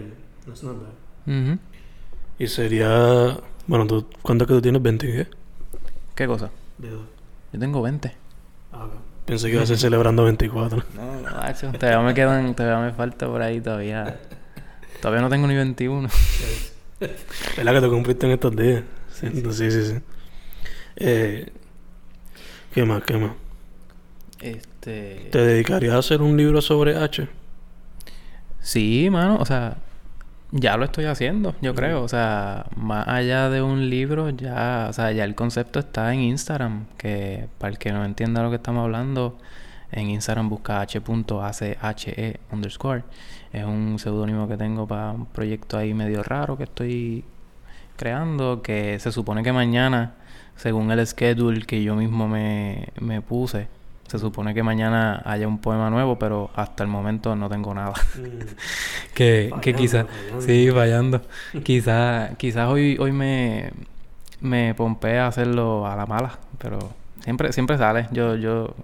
That's 0.46 0.62
not 0.62 0.76
bad. 0.76 1.32
Ujú. 1.32 1.58
Y 2.38 2.46
sería... 2.46 3.38
Bueno, 3.66 3.86
¿tú, 3.86 4.06
¿cuánto 4.22 4.46
que 4.46 4.54
tú 4.54 4.62
tienes? 4.62 4.82
¿20 4.82 4.98
qué? 4.98 5.26
¿Qué 6.14 6.26
cosa? 6.26 6.50
Yo 6.78 7.58
tengo 7.58 7.82
20. 7.82 8.12
Ah, 8.72 8.84
ok. 8.84 8.92
Pensé 9.26 9.48
que 9.48 9.54
iba 9.54 9.62
a 9.62 9.66
ser 9.66 9.78
celebrando 9.78 10.24
24. 10.24 10.82
No, 10.94 11.20
no, 11.20 11.36
macho. 11.36 11.70
Todavía 11.72 12.00
me 12.00 12.14
quedan, 12.14 12.54
todavía 12.54 12.84
me 12.84 12.92
falta 12.92 13.26
por 13.26 13.42
ahí 13.42 13.60
todavía. 13.60 14.18
Todavía 15.00 15.22
no 15.22 15.28
tengo 15.28 15.46
ni 15.46 15.54
21. 15.54 16.08
¿Verdad 17.56 17.74
que 17.74 17.80
te 17.80 17.88
cumpliste 17.88 18.26
en 18.26 18.32
estos 18.32 18.56
días? 18.56 18.82
Sí, 19.12 19.28
sí, 19.52 19.70
sí. 19.70 19.84
sí. 19.84 19.94
Eh, 20.96 21.52
¿Qué 22.74 22.84
más? 22.84 23.02
¿Qué 23.04 23.16
más? 23.16 23.32
Este. 24.40 25.28
¿Te 25.30 25.38
dedicarías 25.38 25.94
a 25.94 25.98
hacer 25.98 26.22
un 26.22 26.36
libro 26.36 26.60
sobre 26.60 26.96
H? 26.96 27.28
Sí, 28.60 29.08
mano, 29.10 29.38
o 29.40 29.44
sea, 29.44 29.76
ya 30.52 30.76
lo 30.76 30.84
estoy 30.84 31.04
haciendo, 31.06 31.54
yo 31.60 31.74
creo. 31.74 32.02
O 32.02 32.08
sea, 32.08 32.66
más 32.76 33.06
allá 33.08 33.48
de 33.50 33.62
un 33.62 33.88
libro, 33.90 34.30
ya, 34.30 34.86
o 34.90 34.92
sea, 34.92 35.12
ya 35.12 35.24
el 35.24 35.34
concepto 35.34 35.78
está 35.78 36.12
en 36.12 36.20
Instagram. 36.20 36.86
Que 36.96 37.48
para 37.58 37.72
el 37.72 37.78
que 37.78 37.92
no 37.92 38.04
entienda 38.04 38.42
lo 38.42 38.50
que 38.50 38.56
estamos 38.56 38.84
hablando, 38.84 39.38
en 39.92 40.10
Instagram 40.10 40.48
busca 40.48 40.80
h.ache 40.80 42.40
underscore. 42.52 43.04
Es 43.52 43.64
un 43.64 43.98
seudónimo 43.98 44.48
que 44.48 44.56
tengo 44.56 44.86
para 44.86 45.12
un 45.12 45.26
proyecto 45.26 45.76
ahí 45.78 45.94
medio 45.94 46.22
raro 46.22 46.56
que 46.56 46.64
estoy 46.64 47.24
creando, 47.96 48.62
que 48.62 48.98
se 48.98 49.12
supone 49.12 49.42
que 49.42 49.52
mañana, 49.52 50.14
según 50.56 50.90
el 50.90 51.06
schedule 51.06 51.62
que 51.62 51.82
yo 51.82 51.96
mismo 51.96 52.28
me, 52.28 52.88
me 53.00 53.20
puse, 53.20 53.68
se 54.10 54.18
supone 54.18 54.54
que 54.54 54.64
mañana 54.64 55.22
haya 55.24 55.46
un 55.46 55.60
poema 55.60 55.88
nuevo, 55.88 56.18
pero 56.18 56.50
hasta 56.56 56.82
el 56.82 56.88
momento 56.88 57.36
no 57.36 57.48
tengo 57.48 57.72
nada. 57.72 57.92
Mm. 58.16 58.42
que, 59.14 59.52
que 59.62 59.72
quizás, 59.72 60.06
sí, 60.40 60.68
fallando. 60.72 61.22
quizás 61.62 62.36
quizás 62.36 62.68
hoy, 62.68 62.96
hoy 62.98 63.12
me, 63.12 63.70
me 64.40 64.74
pompé 64.74 65.20
a 65.20 65.28
hacerlo 65.28 65.86
a 65.86 65.94
la 65.94 66.06
mala, 66.06 66.40
pero 66.58 66.90
siempre, 67.22 67.52
siempre 67.52 67.78
sale. 67.78 68.08
Yo, 68.10 68.34
yo 68.34 68.74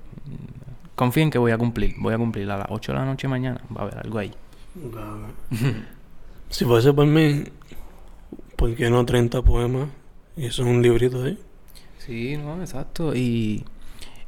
confío 0.95 1.25
en 1.25 1.31
que 1.33 1.39
voy 1.39 1.51
a 1.51 1.59
cumplir. 1.59 1.97
Voy 1.99 2.15
a 2.15 2.19
cumplir 2.19 2.49
a 2.49 2.59
las 2.59 2.69
8 2.71 2.93
de 2.93 2.99
la 2.99 3.05
noche 3.05 3.27
mañana. 3.27 3.61
Va 3.77 3.81
a 3.81 3.85
haber 3.87 3.99
algo 3.99 4.19
ahí. 4.21 4.33
Si 6.51 6.65
fuese 6.65 6.93
por 6.93 7.07
mí, 7.07 7.47
¿por 8.55 8.77
qué 8.77 8.91
no 8.91 9.05
30 9.05 9.43
poemas? 9.43 9.89
Y 10.37 10.47
eso 10.47 10.63
es 10.63 10.69
un 10.69 10.83
librito 10.83 11.25
ahí. 11.25 11.37
Sí, 11.99 12.37
no, 12.37 12.61
exacto. 12.61 13.13
Y, 13.17 13.65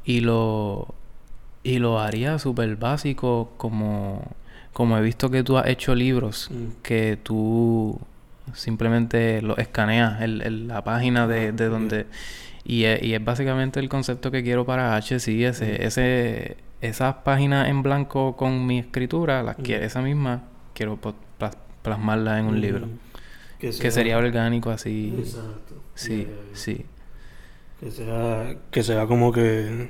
y 0.09 0.21
lo 0.21 0.87
y 1.63 1.77
lo 1.79 1.99
haría 1.99 2.39
súper 2.39 2.75
básico 2.77 3.51
como, 3.57 4.23
como 4.73 4.97
he 4.97 5.01
visto 5.01 5.29
que 5.29 5.43
tú 5.43 5.57
has 5.57 5.67
hecho 5.67 5.93
libros 5.93 6.49
Mm. 6.51 6.81
que 6.81 7.17
tú 7.21 7.99
simplemente 8.53 9.41
lo 9.41 9.55
escaneas 9.57 10.21
el, 10.21 10.41
el- 10.41 10.67
la 10.67 10.83
página 10.83 11.27
de, 11.27 11.51
de 11.51 11.65
donde 11.67 12.05
y 12.63 12.85
es, 12.85 13.03
y 13.03 13.13
es 13.13 13.23
básicamente 13.23 13.79
el 13.79 13.89
concepto 13.89 14.31
que 14.31 14.41
quiero 14.43 14.65
para 14.65 14.95
H, 14.95 15.19
sí, 15.19 15.43
ese, 15.45 15.65
Mm. 15.79 15.81
ese, 15.83 16.57
esas 16.81 17.15
páginas 17.23 17.67
en 17.67 17.83
blanco 17.83 18.35
con 18.35 18.65
mi 18.65 18.79
escritura, 18.79 19.43
las 19.43 19.55
que, 19.57 19.77
Mm. 19.79 19.83
esa 19.83 20.01
misma 20.01 20.43
quiero 20.73 20.97
plas- 20.99 21.57
plasmarla 21.83 22.39
en 22.39 22.45
un 22.45 22.59
libro. 22.61 22.87
Mm. 22.87 22.99
Que, 23.59 23.69
Que 23.71 23.91
sería 23.91 24.17
orgánico 24.17 24.69
así. 24.71 25.13
Exacto. 25.19 25.75
Sí, 25.93 26.17
yeah. 26.25 26.27
sí. 26.53 26.85
Que 27.81 27.91
sea, 27.91 28.55
que 28.71 28.83
sea 28.83 29.05
como 29.07 29.31
que 29.31 29.89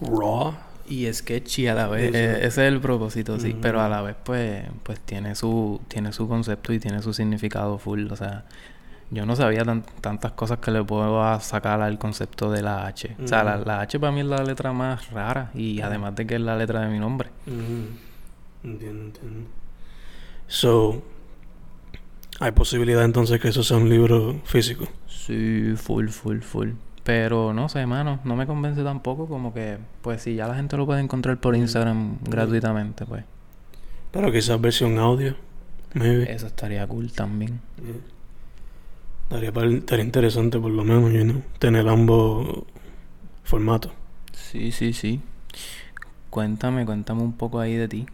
raw. 0.00 0.54
Y 0.88 1.12
sketchy 1.12 1.66
a 1.68 1.74
la 1.74 1.86
vez, 1.86 2.14
eh, 2.14 2.36
ese 2.38 2.46
es 2.46 2.58
el 2.72 2.80
propósito, 2.80 3.38
sí, 3.38 3.54
pero 3.60 3.82
a 3.82 3.88
la 3.90 4.00
vez 4.00 4.16
pues 4.24 4.64
pues 4.82 4.98
tiene 5.00 5.34
su 5.34 5.80
tiene 5.86 6.12
su 6.14 6.26
concepto 6.26 6.72
y 6.72 6.78
tiene 6.78 7.02
su 7.02 7.12
significado 7.12 7.76
full, 7.76 8.10
o 8.10 8.16
sea, 8.16 8.44
yo 9.10 9.26
no 9.26 9.36
sabía 9.36 9.64
tan- 9.64 9.84
tantas 10.00 10.32
cosas 10.32 10.60
que 10.60 10.70
le 10.70 10.82
puedo 10.82 11.38
sacar 11.40 11.82
al 11.82 11.98
concepto 11.98 12.50
de 12.50 12.62
la 12.62 12.86
H. 12.86 13.16
O 13.22 13.26
sea, 13.28 13.44
la, 13.44 13.56
la 13.58 13.80
H 13.80 14.00
para 14.00 14.12
mí 14.12 14.20
es 14.20 14.26
la 14.26 14.42
letra 14.42 14.72
más 14.72 15.10
rara 15.10 15.50
y 15.54 15.80
además 15.82 16.14
de 16.16 16.26
que 16.26 16.36
es 16.36 16.40
la 16.40 16.56
letra 16.56 16.80
de 16.80 16.88
mi 16.88 16.98
nombre. 16.98 17.28
Mm. 17.44 18.66
Entiendo, 18.66 19.04
entiendo. 19.04 19.48
So, 20.46 21.02
hay 22.40 22.52
posibilidad 22.52 23.04
entonces 23.04 23.40
que 23.40 23.48
eso 23.48 23.62
sea 23.62 23.76
un 23.76 23.90
libro 23.90 24.40
físico. 24.44 24.86
Sí, 25.06 25.74
full, 25.76 26.08
full, 26.08 26.40
full. 26.40 26.70
Pero 27.08 27.54
no 27.54 27.70
sé, 27.70 27.86
mano, 27.86 28.20
no 28.24 28.36
me 28.36 28.46
convence 28.46 28.82
tampoco 28.84 29.26
como 29.28 29.54
que, 29.54 29.78
pues 30.02 30.20
si 30.20 30.34
ya 30.34 30.46
la 30.46 30.54
gente 30.56 30.76
lo 30.76 30.84
puede 30.84 31.00
encontrar 31.00 31.38
por 31.40 31.56
Instagram 31.56 32.18
gratuitamente, 32.22 33.06
pues 33.06 33.24
Pero 34.10 34.30
quizás 34.30 34.60
versión 34.60 34.98
audio. 34.98 35.34
Maybe. 35.94 36.30
eso 36.30 36.48
estaría 36.48 36.86
cool 36.86 37.10
también. 37.10 37.62
Yeah. 39.30 39.52
Par- 39.52 39.64
estaría 39.68 40.04
interesante 40.04 40.58
por 40.58 40.70
lo 40.70 40.84
menos, 40.84 41.10
you 41.10 41.22
know, 41.24 41.42
tener 41.58 41.88
ambos 41.88 42.64
formatos. 43.42 43.92
Sí, 44.32 44.70
sí, 44.70 44.92
sí. 44.92 45.22
Cuéntame, 46.28 46.84
cuéntame 46.84 47.22
un 47.22 47.32
poco 47.32 47.58
ahí 47.58 47.74
de 47.76 47.88
ti. 47.88 48.06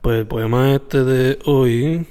Pues 0.00 0.18
el 0.20 0.26
poema 0.26 0.72
este 0.72 1.04
de 1.04 1.38
hoy 1.44 2.06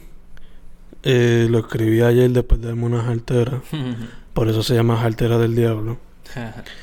eh, 1.02 1.48
lo 1.50 1.58
escribí 1.58 2.02
ayer 2.02 2.30
después 2.30 2.62
de 2.62 2.68
darme 2.68 2.86
unas 2.86 3.08
alteras. 3.08 3.62
Por 4.34 4.48
eso 4.48 4.64
se 4.64 4.74
llama 4.76 5.02
Altera 5.04 5.38
del 5.38 5.56
Diablo. 5.56 5.98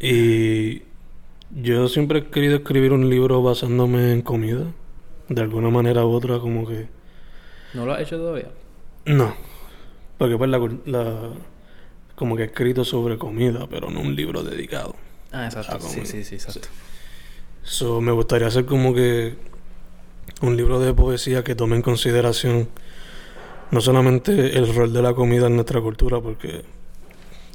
Y 0.00 0.82
yo 1.50 1.88
siempre 1.88 2.18
he 2.20 2.24
querido 2.26 2.56
escribir 2.56 2.92
un 2.92 3.08
libro 3.08 3.42
basándome 3.42 4.12
en 4.12 4.22
comida. 4.22 4.66
De 5.28 5.40
alguna 5.40 5.70
manera 5.70 6.04
u 6.04 6.10
otra, 6.12 6.38
como 6.38 6.66
que... 6.66 6.88
¿No 7.74 7.84
lo 7.84 7.94
has 7.94 8.00
hecho 8.02 8.16
todavía? 8.18 8.48
No. 9.06 9.34
Porque 10.18 10.36
pues 10.36 10.50
la, 10.50 10.58
la- 10.86 11.30
Como 12.14 12.36
que 12.36 12.42
he 12.42 12.46
escrito 12.46 12.84
sobre 12.84 13.18
comida, 13.18 13.66
pero 13.68 13.90
no 13.90 14.00
un 14.00 14.14
libro 14.14 14.42
dedicado. 14.42 14.94
Ah, 15.32 15.46
exacto. 15.46 15.80
Sí, 15.80 16.02
sí, 16.04 16.22
sí, 16.24 16.34
exacto. 16.36 16.68
So, 17.62 18.00
me 18.00 18.12
gustaría 18.12 18.46
hacer 18.48 18.64
como 18.66 18.94
que 18.94 19.36
un 20.42 20.56
libro 20.56 20.80
de 20.80 20.94
poesía 20.94 21.42
que 21.44 21.54
tome 21.54 21.76
en 21.76 21.82
consideración 21.82 22.68
no 23.70 23.80
solamente 23.80 24.56
el 24.56 24.72
rol 24.74 24.92
de 24.92 25.02
la 25.02 25.12
comida 25.14 25.46
en 25.48 25.56
nuestra 25.56 25.80
cultura, 25.80 26.20
porque 26.20 26.62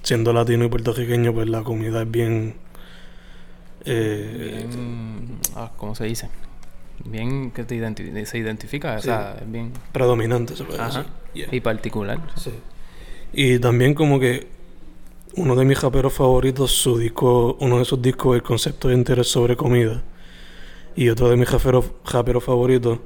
siendo 0.03 0.33
latino 0.33 0.65
y 0.65 0.69
puertorriqueño, 0.69 1.33
pues 1.33 1.49
la 1.49 1.63
comida 1.63 2.01
es 2.03 2.11
bien... 2.11 2.55
eh, 3.85 4.65
Bien, 4.69 5.39
ah, 5.55 5.71
¿cómo 5.77 5.95
se 5.95 6.05
dice? 6.05 6.29
Bien 7.05 7.51
que 7.51 7.63
te 7.63 7.75
identi- 7.75 8.25
se 8.25 8.37
identifica, 8.37 8.93
Sí. 8.99 9.09
o 9.09 9.11
sea, 9.11 9.37
es 9.41 9.51
bien 9.51 9.73
predominante, 9.91 10.55
se 10.55 10.63
puede 10.63 10.79
Ajá. 10.79 10.99
decir. 10.99 11.13
Yeah. 11.33 11.47
y 11.51 11.59
particular. 11.61 12.19
Sí. 12.35 12.51
Y 13.33 13.57
también 13.59 13.95
como 13.95 14.19
que 14.19 14.47
uno 15.35 15.55
de 15.55 15.65
mis 15.65 15.81
raperos 15.81 16.13
favoritos, 16.13 16.71
su 16.71 16.97
disco, 16.99 17.57
uno 17.59 17.79
de 17.79 17.85
sus 17.85 17.99
discos, 18.01 18.35
el 18.35 18.43
concepto 18.43 18.89
de 18.89 18.93
interés 18.93 19.27
sobre 19.27 19.55
comida. 19.57 20.03
Y 20.95 21.09
otro 21.09 21.29
de 21.29 21.37
mis 21.37 21.49
raperos, 21.51 21.85
raperos 22.05 22.43
favoritos, 22.43 22.99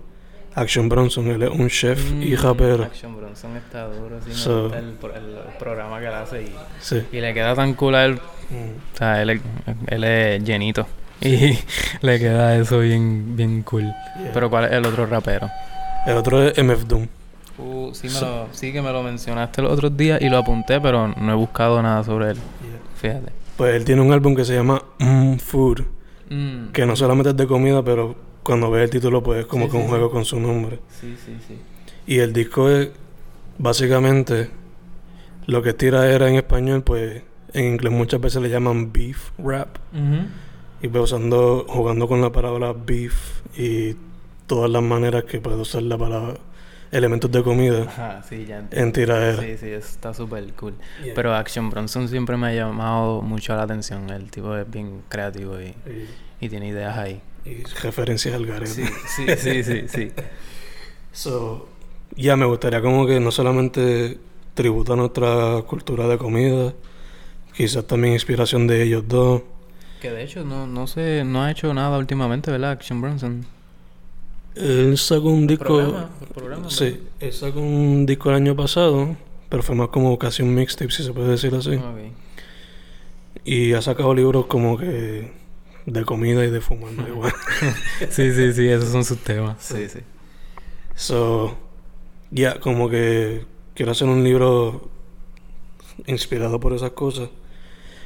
Action 0.58 0.90
Bronson, 0.90 1.28
él 1.28 1.44
es 1.44 1.50
un 1.52 1.70
chef 1.70 2.12
y 2.20 2.34
Mm, 2.36 2.42
rapero. 2.42 2.84
Action 2.84 3.16
Bronson 3.16 3.56
está 3.58 3.86
duro, 3.88 4.20
sí, 4.26 4.32
So- 4.34 4.74
el, 4.74 4.94
pro- 4.94 5.14
el 5.16 5.36
programa 5.60 6.00
que 6.00 6.08
él 6.08 6.14
hace 6.14 6.42
y, 6.44 6.56
Sí. 6.80 7.04
y 7.12 7.22
le 7.22 7.34
queda 7.34 7.54
tan 7.56 7.74
cool 7.76 7.96
a 7.96 8.06
él. 8.06 8.14
Mm. 8.50 8.94
O 8.94 8.98
sea, 8.98 9.22
él, 9.22 9.30
es- 9.30 9.42
él 9.88 10.04
es 10.04 10.44
llenito 10.44 10.88
y 11.22 11.58
le 12.02 12.20
queda 12.20 12.56
eso 12.56 12.80
bien, 12.80 13.36
bien 13.36 13.62
cool. 13.64 13.84
Yeah. 13.84 14.32
Pero 14.34 14.50
¿cuál 14.50 14.66
es 14.66 14.72
el 14.72 14.86
otro 14.86 15.06
rapero? 15.06 15.50
El 16.06 16.18
otro 16.18 16.42
es 16.44 16.58
MF 16.58 16.86
Doom. 16.88 17.08
Uh, 17.60 17.94
sí, 17.94 18.08
me 18.08 18.14
So- 18.14 18.26
lo, 18.26 18.48
sí 18.54 18.72
que 18.74 18.82
me 18.82 18.92
lo 18.92 19.04
mencionaste 19.04 19.62
los 19.62 19.72
otros 19.72 19.96
días 19.98 20.22
y 20.22 20.30
lo 20.30 20.38
apunté, 20.38 20.80
pero 20.82 21.08
no 21.08 21.32
he 21.32 21.36
buscado 21.36 21.82
nada 21.82 22.04
sobre 22.04 22.32
él. 22.32 22.38
Fíjate. 23.02 23.32
Pues 23.58 23.76
él 23.76 23.86
tiene 23.86 24.02
un 24.02 24.12
álbum 24.12 24.36
que 24.36 24.46
se 24.46 24.54
llama 24.56 24.82
Mm 25.00 25.38
Food, 25.38 25.82
Mm. 26.30 26.68
que 26.74 26.86
no 26.86 26.96
solamente 26.96 27.30
es 27.30 27.38
de 27.38 27.48
comida, 27.48 27.82
pero 27.84 28.16
cuando 28.48 28.72
ves 28.72 28.86
el 28.86 28.90
título, 28.90 29.22
pues 29.22 29.42
es 29.42 29.46
como 29.46 29.66
Sí, 29.66 29.72
que 29.72 29.78
un 29.78 29.84
sí, 29.84 29.90
juego 29.90 30.08
sí. 30.08 30.14
con 30.14 30.26
su 30.26 30.40
nombre. 30.40 30.80
Sí, 31.02 31.18
sí, 31.26 31.36
sí. 31.48 31.58
Y 32.08 32.20
el 32.20 32.32
disco 32.32 32.70
es 32.70 32.90
básicamente 33.58 34.50
lo 35.48 35.62
que 35.62 35.74
tira 35.74 36.10
era 36.10 36.30
en 36.30 36.36
español, 36.36 36.82
pues 36.84 37.24
en 37.54 37.66
inglés 37.74 37.92
muchas 37.92 38.22
veces 38.22 38.42
le 38.42 38.50
llaman 38.50 38.92
beef 38.94 39.32
rap. 39.38 39.78
Y 40.82 40.88
pues 40.88 41.04
usando, 41.04 41.66
jugando 41.68 42.08
con 42.08 42.22
la 42.22 42.32
palabra 42.32 42.74
beef 42.74 43.42
y 43.58 43.96
todas 44.46 44.70
las 44.72 44.82
maneras 44.84 45.26
que 45.26 45.42
puede 45.42 45.58
usar 45.58 45.84
la 45.84 45.98
palabra 45.98 46.36
elementos 46.90 47.30
de 47.30 47.44
comida 47.44 47.84
Ajá, 47.84 48.24
sí, 48.24 48.46
ya 48.46 48.64
en 48.72 48.94
tiradera. 48.94 49.42
Sí, 49.42 49.58
sí, 49.58 49.68
eso 49.68 49.90
está 49.90 50.14
súper 50.14 50.54
cool. 50.54 50.76
Yeah. 51.04 51.14
Pero 51.16 51.34
Action 51.36 51.70
Bronson 51.70 52.08
siempre 52.08 52.38
me 52.38 52.48
ha 52.48 52.54
llamado 52.54 53.22
mucho 53.22 53.54
la 53.58 53.64
atención. 53.64 54.10
El 54.10 54.32
tipo 54.32 54.56
es 54.56 54.70
bien 54.72 55.02
creativo 55.10 55.60
y, 55.60 55.74
y 56.40 56.48
tiene 56.50 56.70
ideas 56.70 56.98
ahí. 56.98 57.22
Y, 57.48 57.64
referencias 57.82 58.36
al 58.36 58.46
garete. 58.46 58.72
Sí, 58.72 58.84
sí, 59.08 59.36
sí, 59.38 59.64
sí, 59.64 59.82
sí. 59.88 60.12
So, 61.14 61.68
ya 62.16 62.36
me 62.36 62.46
gustaría 62.46 62.82
como 62.82 63.06
que 63.08 63.20
no 63.20 63.32
solamente 63.32 64.18
tributo 64.54 64.94
a 64.94 64.96
nuestra 64.96 65.62
cultura 65.68 66.08
de 66.08 66.18
comida, 66.18 66.74
quizás 67.56 67.86
también 67.86 68.14
inspiración 68.14 68.68
de 68.68 68.84
ellos 68.84 69.04
dos. 69.08 69.44
Que 70.02 70.12
de 70.12 70.24
hecho 70.24 70.44
no, 70.44 70.68
no 70.68 70.88
sé, 70.88 71.24
no 71.24 71.44
ha 71.44 71.52
hecho 71.52 71.74
nada 71.74 71.98
últimamente, 71.98 72.52
¿verdad? 72.52 72.72
Action 72.72 73.02
Bronson. 73.02 73.46
Él 74.56 74.98
sacó 74.98 75.30
un 75.30 75.46
disco. 75.46 75.66
Programa, 75.66 76.10
programa, 76.34 76.70
sí, 76.70 77.00
él 77.20 77.34
sacó 77.34 77.60
un 77.60 78.06
disco 78.06 78.30
el 78.30 78.36
año 78.36 78.56
pasado, 78.56 79.16
pero 79.50 79.62
fue 79.62 79.76
más 79.76 79.90
como 79.90 80.18
casi 80.18 80.42
un 80.42 80.56
mixtape, 80.56 80.92
si 80.92 81.04
se 81.04 81.14
puede 81.14 81.30
decir 81.30 81.54
así. 81.54 81.80
Y 83.46 83.74
ha 83.74 83.82
sacado 83.82 84.14
libros 84.14 84.48
como 84.48 84.78
que 84.78 85.32
de 85.88 86.04
comida 86.04 86.46
y 86.46 86.52
de 86.52 86.62
fumar 86.62 86.92
marihuana. 86.96 87.34
Sí, 88.12 88.32
sí, 88.34 88.54
sí, 88.54 88.68
esos 88.68 88.90
son 88.90 89.04
sus 89.04 89.18
temas. 89.20 89.58
Sí, 89.60 89.90
sí. 89.90 90.00
So, 90.96 91.58
ya, 92.30 92.60
como 92.60 92.90
que 92.90 93.46
quiero 93.74 93.94
hacer 93.94 94.08
un 94.08 94.24
libro 94.24 94.90
inspirado 96.06 96.60
por 96.60 96.74
esas 96.74 96.92
cosas. 96.92 97.30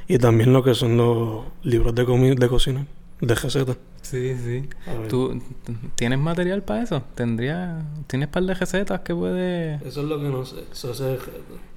Y 0.08 0.18
también 0.18 0.54
lo 0.54 0.64
que 0.64 0.76
son 0.76 0.98
los 0.98 1.46
libros 1.64 1.96
de 1.96 2.06
comida, 2.06 2.36
de 2.36 2.48
cocina, 2.48 2.86
de 3.20 3.36
recetas. 3.36 3.78
Sí, 4.02 4.36
sí. 4.44 4.68
¿Tú 5.10 5.42
tienes 5.96 6.20
material 6.20 6.64
para 6.64 6.84
eso? 6.84 7.04
¿Tendría, 7.16 7.82
¿Tienes 8.08 8.28
par 8.30 8.44
de 8.44 8.54
recetas 8.56 9.02
que 9.02 9.14
puede...? 9.16 9.76
Eso 9.86 10.02
es 10.02 10.08
lo 10.08 10.18
que 10.20 10.28
no 10.28 10.44
sé. 10.44 10.64
Eso 10.72 10.92
es. 10.92 11.20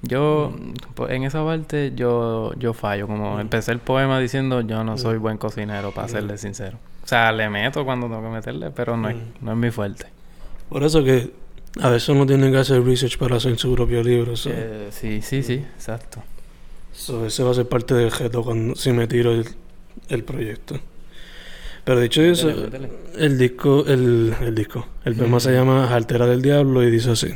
Yo, 0.01 0.53
pues, 0.95 1.11
en 1.11 1.23
esa 1.23 1.45
parte, 1.45 1.93
yo, 1.95 2.53
yo 2.55 2.73
fallo. 2.73 3.07
Como 3.07 3.37
Mm. 3.37 3.41
empecé 3.41 3.71
el 3.71 3.79
poema 3.79 4.19
diciendo, 4.19 4.61
yo 4.61 4.83
no 4.83 4.97
soy 4.97 5.17
Mm. 5.19 5.21
buen 5.21 5.37
cocinero, 5.37 5.91
para 5.91 6.07
Mm. 6.07 6.11
serle 6.11 6.37
sincero. 6.37 6.77
O 7.03 7.07
sea, 7.07 7.31
le 7.31 7.49
meto 7.49 7.85
cuando 7.85 8.07
tengo 8.07 8.21
que 8.23 8.29
meterle, 8.29 8.71
pero 8.71 8.97
no, 8.97 9.07
es, 9.09 9.15
no 9.41 9.51
es 9.51 9.57
mi 9.57 9.69
fuerte. 9.71 10.07
Por 10.69 10.83
eso 10.83 11.03
que 11.03 11.31
A 11.77 11.89
veces 11.89 12.07
uno 12.07 12.25
tiene 12.25 12.49
que 12.51 12.57
hacer 12.57 12.81
research 12.85 13.17
para 13.17 13.35
hacer 13.35 13.57
su 13.57 13.75
propio 13.75 14.01
libro. 14.01 14.33
Eh, 14.45 14.87
sí, 14.91 15.21
sí, 15.21 15.43
sí, 15.43 15.55
exacto. 15.75 16.23
So, 16.93 17.25
ese 17.25 17.43
va 17.43 17.51
a 17.51 17.53
ser 17.53 17.67
parte 17.67 17.93
del 17.93 18.09
reto 18.11 18.43
cuando 18.45 18.75
si 18.75 18.93
me 18.93 19.07
tiro 19.09 19.33
el, 19.33 19.45
el 20.07 20.23
proyecto. 20.23 20.75
Pero 21.85 21.99
dicho 21.99 22.23
eso, 22.23 22.51
el 23.15 23.37
disco, 23.37 23.85
el, 23.87 24.33
el 24.41 24.55
disco, 24.55 24.87
el 25.05 25.15
poema 25.15 25.39
se 25.39 25.53
llama 25.53 25.93
Altera 25.93 26.25
del 26.25 26.41
Diablo 26.41 26.83
y 26.83 26.89
dice 26.89 27.11
así. 27.11 27.27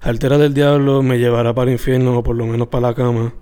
Altera 0.00 0.38
del 0.38 0.54
Diablo 0.54 1.02
me 1.02 1.18
llevará 1.18 1.54
para 1.54 1.70
el 1.70 1.74
infierno 1.74 2.16
o 2.16 2.22
por 2.22 2.34
lo 2.34 2.46
menos 2.46 2.68
para 2.68 2.88
la 2.88 2.94
cama, 2.94 3.34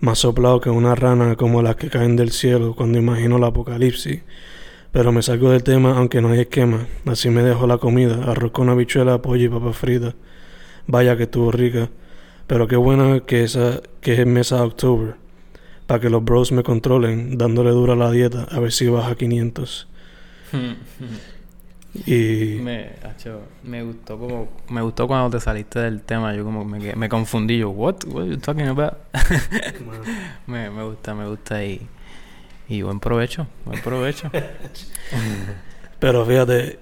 más 0.00 0.20
soplado 0.20 0.62
que 0.62 0.70
una 0.70 0.94
rana 0.94 1.36
como 1.36 1.60
las 1.60 1.76
que 1.76 1.90
caen 1.90 2.16
del 2.16 2.30
cielo 2.30 2.74
cuando 2.74 2.98
imagino 2.98 3.36
el 3.36 3.44
apocalipsis. 3.44 4.22
Pero 4.92 5.12
me 5.12 5.20
salgo 5.20 5.50
del 5.50 5.62
tema 5.62 5.98
aunque 5.98 6.22
no 6.22 6.30
hay 6.30 6.40
esquema, 6.40 6.86
así 7.04 7.28
me 7.28 7.42
dejo 7.42 7.66
la 7.66 7.76
comida, 7.76 8.24
arroz 8.24 8.52
con 8.52 8.70
habichuela, 8.70 9.20
pollo 9.20 9.44
y 9.44 9.48
papas 9.50 9.76
fritas. 9.76 10.14
Vaya 10.86 11.18
que 11.18 11.24
estuvo 11.24 11.52
rica, 11.52 11.90
pero 12.46 12.66
qué 12.66 12.76
buena 12.76 13.20
que 13.20 13.44
esa 13.44 13.82
que 14.00 14.14
es 14.14 14.26
mesa 14.26 14.56
de 14.56 14.62
October, 14.62 15.16
para 15.88 15.98
que 15.98 16.08
los 16.08 16.24
bros 16.24 16.52
me 16.52 16.62
controlen, 16.62 17.36
dándole 17.36 17.70
dura 17.70 17.94
a 17.94 17.96
la 17.96 18.12
dieta 18.12 18.46
a 18.50 18.60
ver 18.60 18.70
si 18.70 18.88
baja 18.88 19.16
500. 19.16 19.88
Y 22.06 22.60
me, 22.60 22.90
acho, 23.02 23.40
me 23.64 23.82
gustó 23.82 24.18
como 24.18 24.48
me 24.68 24.82
gustó 24.82 25.08
cuando 25.08 25.30
te 25.30 25.42
saliste 25.42 25.80
del 25.80 26.02
tema 26.02 26.34
yo 26.34 26.44
como 26.44 26.62
me, 26.62 26.94
me 26.94 27.08
confundí 27.08 27.58
yo 27.58 27.70
what 27.70 28.04
what 28.06 28.22
are 28.22 28.30
you 28.30 28.36
talking 28.36 28.68
about 28.68 28.92
me, 30.46 30.68
me 30.68 30.84
gusta 30.84 31.14
me 31.14 31.26
gusta 31.26 31.64
y 31.64 31.80
y 32.68 32.82
buen 32.82 33.00
provecho 33.00 33.48
buen 33.64 33.80
provecho. 33.80 34.30
Pero 35.98 36.24
fíjate, 36.24 36.78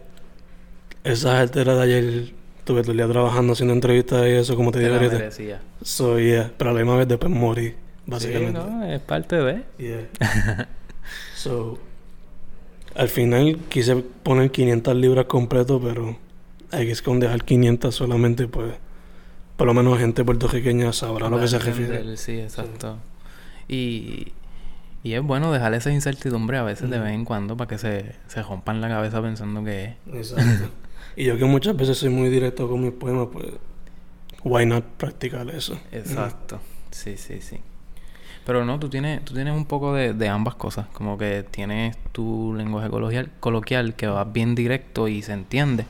esas 1.04 1.40
alteras 1.40 1.76
de 1.76 1.82
ayer, 1.82 2.32
tuve 2.64 2.82
todo 2.82 2.90
el 2.92 2.98
día 2.98 3.08
trabajando 3.08 3.54
haciendo 3.54 3.72
entrevistas 3.72 4.26
y 4.26 4.30
eso, 4.30 4.56
como 4.56 4.72
te 4.72 4.80
te 4.80 4.90
dije 4.90 4.94
ahorita. 4.94 5.60
So, 5.82 6.18
yeah, 6.18 6.52
pero 6.56 6.70
a 6.70 6.72
la 6.74 6.80
misma 6.80 6.96
vez 6.96 7.08
después 7.08 7.32
morí, 7.32 7.74
sí, 8.06 8.10
básicamente. 8.12 8.60
no, 8.60 8.84
es 8.84 9.00
parte 9.00 9.36
de 9.36 9.62
Yeah. 9.78 10.68
so, 11.36 11.78
al 12.94 13.08
final 13.08 13.58
quise 13.68 13.96
poner 13.96 14.50
500 14.50 14.96
libras 14.96 15.26
completo, 15.26 15.80
pero 15.80 16.16
hay 16.70 16.86
que 16.86 16.92
esconder 16.92 17.42
500 17.44 17.94
solamente, 17.94 18.48
pues, 18.48 18.74
por 19.56 19.66
lo 19.66 19.74
menos 19.74 19.98
gente 19.98 20.24
puertorriqueña 20.24 20.92
sabrá 20.92 21.26
a 21.26 21.30
lo 21.30 21.40
que 21.40 21.48
se 21.48 21.58
refiere. 21.58 22.16
sí 22.16 22.38
exacto 22.40 22.98
y 23.68 24.32
y 25.02 25.14
es 25.14 25.22
bueno 25.22 25.52
dejar 25.52 25.72
esa 25.74 25.92
incertidumbre 25.92 26.58
a 26.58 26.64
veces 26.64 26.90
de 26.90 26.96
Ujú. 26.96 27.04
vez 27.04 27.14
en 27.14 27.24
cuando 27.24 27.56
para 27.56 27.68
que 27.68 27.78
se, 27.78 28.16
se 28.26 28.42
rompan 28.42 28.80
la 28.80 28.88
cabeza 28.88 29.22
pensando 29.22 29.62
que 29.62 29.94
Exacto. 30.12 30.70
y 31.16 31.24
yo 31.24 31.36
que 31.38 31.44
muchas 31.44 31.76
veces 31.76 31.98
soy 31.98 32.08
muy 32.08 32.28
directo 32.28 32.68
con 32.68 32.82
mis 32.82 32.90
poemas, 32.92 33.28
pues, 33.32 33.46
why 34.42 34.66
not 34.66 34.84
practicar 34.96 35.48
eso? 35.50 35.78
Exacto. 35.92 36.58
Sí, 36.90 37.16
sí, 37.16 37.40
sí. 37.40 37.60
Pero 38.46 38.64
no, 38.64 38.78
tú 38.78 38.88
tienes, 38.88 39.24
tú 39.24 39.34
tienes 39.34 39.54
un 39.54 39.64
poco 39.64 39.92
de, 39.92 40.14
de 40.14 40.28
ambas 40.28 40.54
cosas. 40.54 40.86
Como 40.92 41.18
que 41.18 41.44
tienes 41.50 41.96
tu 42.12 42.54
lenguaje 42.56 42.88
coloquial, 42.88 43.30
coloquial 43.40 43.94
que 43.94 44.06
va 44.06 44.24
bien 44.24 44.54
directo 44.54 45.08
y 45.08 45.20
se 45.22 45.32
entiende. 45.32 45.84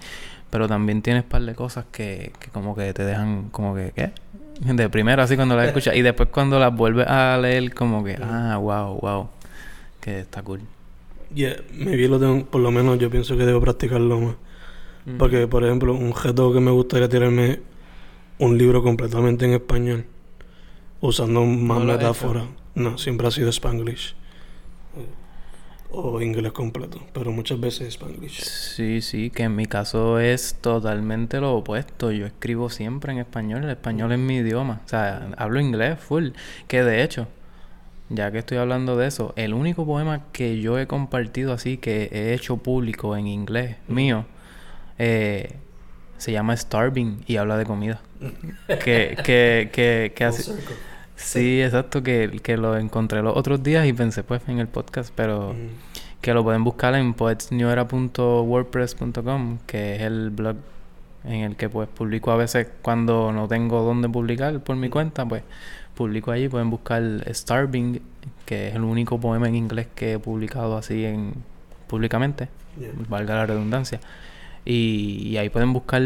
Pero 0.50 0.66
también 0.66 1.02
tienes 1.02 1.22
par 1.22 1.42
de 1.42 1.54
cosas 1.54 1.84
que, 1.92 2.32
que 2.40 2.48
como 2.48 2.74
que 2.74 2.94
te 2.94 3.04
dejan 3.04 3.50
como 3.50 3.74
que, 3.74 3.92
¿qué? 3.94 4.12
De 4.60 4.88
primero 4.88 5.22
así 5.22 5.36
cuando 5.36 5.54
las 5.54 5.66
escuchas. 5.66 5.94
y 5.94 6.00
después 6.00 6.30
cuando 6.30 6.58
las 6.58 6.74
vuelves 6.74 7.06
a 7.06 7.36
leer 7.36 7.74
como 7.74 8.02
que, 8.02 8.16
ah, 8.22 8.56
wow, 8.56 8.98
wow. 9.00 9.28
Que 10.00 10.20
está 10.20 10.42
cool. 10.42 10.62
Yeah, 11.34 11.56
maybe 11.74 12.08
lo 12.08 12.18
tengo, 12.18 12.46
por 12.46 12.62
lo 12.62 12.70
menos 12.70 12.98
yo 12.98 13.10
pienso 13.10 13.36
que 13.36 13.44
debo 13.44 13.60
practicarlo 13.60 14.20
más. 14.20 14.34
Porque, 15.18 15.46
por 15.46 15.62
ejemplo, 15.62 15.94
un 15.94 16.12
reto 16.14 16.52
que 16.52 16.58
me 16.58 16.72
gustaría 16.72 17.08
tirarme 17.08 17.60
un 18.38 18.58
libro 18.58 18.82
completamente 18.82 19.44
en 19.44 19.52
español, 19.52 20.04
usando 21.00 21.44
más 21.44 21.78
¿No 21.78 21.84
lo 21.84 21.92
has 21.92 21.98
metáforas. 21.98 22.44
No, 22.74 22.98
siempre 22.98 23.26
ha 23.26 23.30
sido 23.30 23.48
Spanglish. 23.48 24.14
O 25.90 26.20
inglés 26.20 26.52
completo, 26.52 27.00
pero 27.12 27.30
muchas 27.30 27.60
veces 27.60 27.88
Spanglish. 27.88 28.42
Sí, 28.42 29.00
sí, 29.00 29.30
que 29.30 29.44
en 29.44 29.54
mi 29.54 29.66
caso 29.66 30.18
es 30.18 30.56
totalmente 30.60 31.40
lo 31.40 31.54
opuesto. 31.54 32.10
Yo 32.10 32.26
escribo 32.26 32.68
siempre 32.70 33.12
en 33.12 33.18
español, 33.18 33.64
el 33.64 33.70
español 33.70 34.12
es 34.12 34.18
mi 34.18 34.36
idioma. 34.36 34.82
O 34.84 34.88
sea, 34.88 35.30
hablo 35.38 35.60
inglés 35.60 35.98
full. 36.00 36.30
Que 36.66 36.82
de 36.82 37.02
hecho, 37.02 37.28
ya 38.08 38.30
que 38.30 38.38
estoy 38.38 38.58
hablando 38.58 38.96
de 38.96 39.06
eso, 39.06 39.32
el 39.36 39.54
único 39.54 39.86
poema 39.86 40.24
que 40.32 40.60
yo 40.60 40.78
he 40.78 40.86
compartido 40.86 41.52
así, 41.52 41.78
que 41.78 42.10
he 42.12 42.34
hecho 42.34 42.56
público 42.58 43.16
en 43.16 43.26
inglés 43.28 43.76
mío, 43.88 44.26
eh, 44.98 45.56
se 46.18 46.32
llama 46.32 46.56
Starving 46.56 47.22
y 47.26 47.36
habla 47.36 47.56
de 47.56 47.64
comida. 47.66 48.00
que, 48.68 49.16
que, 49.24 49.70
que, 49.72 50.12
que 50.14 50.32
circle. 50.32 50.74
Sí, 51.16 51.62
exacto, 51.62 52.02
que, 52.02 52.40
que 52.42 52.56
lo 52.56 52.76
encontré 52.76 53.22
los 53.22 53.36
otros 53.36 53.62
días 53.62 53.86
y 53.86 53.92
pensé 53.92 54.22
pues 54.22 54.42
en 54.48 54.58
el 54.58 54.68
podcast, 54.68 55.12
pero 55.14 55.54
Mm. 55.54 55.68
que 56.20 56.34
lo 56.34 56.42
pueden 56.44 56.64
buscar 56.64 56.94
en 56.94 57.14
poetsnewera.wordpress.com, 57.14 59.58
que 59.66 59.96
es 59.96 60.02
el 60.02 60.30
blog 60.30 60.56
en 61.24 61.40
el 61.42 61.56
que 61.56 61.68
pues 61.68 61.88
publico 61.88 62.30
a 62.30 62.36
veces 62.36 62.68
cuando 62.82 63.32
no 63.32 63.48
tengo 63.48 63.82
dónde 63.82 64.08
publicar 64.08 64.60
por 64.60 64.76
mi 64.76 64.88
cuenta, 64.88 65.26
pues 65.26 65.42
publico 65.94 66.30
allí, 66.30 66.48
pueden 66.48 66.70
buscar 66.70 67.02
Starving, 67.32 68.00
que 68.44 68.68
es 68.68 68.74
el 68.74 68.82
único 68.82 69.18
poema 69.18 69.48
en 69.48 69.56
inglés 69.56 69.86
que 69.94 70.12
he 70.14 70.18
publicado 70.18 70.76
así 70.76 71.04
en 71.04 71.34
públicamente, 71.88 72.48
Yeah. 72.78 72.90
valga 73.08 73.36
la 73.36 73.46
redundancia. 73.46 74.00
Y, 74.66 75.28
y 75.28 75.36
ahí 75.38 75.48
pueden 75.48 75.72
buscar, 75.72 76.02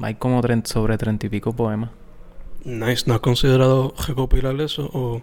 hay 0.00 0.14
como 0.14 0.40
tren- 0.42 0.64
sobre 0.66 0.96
treinta 0.98 1.26
y 1.26 1.30
pico 1.30 1.52
poemas. 1.52 1.90
Nice, 2.64 3.04
¿no 3.06 3.14
has 3.14 3.20
considerado 3.20 3.92
recopilar 4.06 4.60
eso? 4.60 4.88
O... 4.92 5.22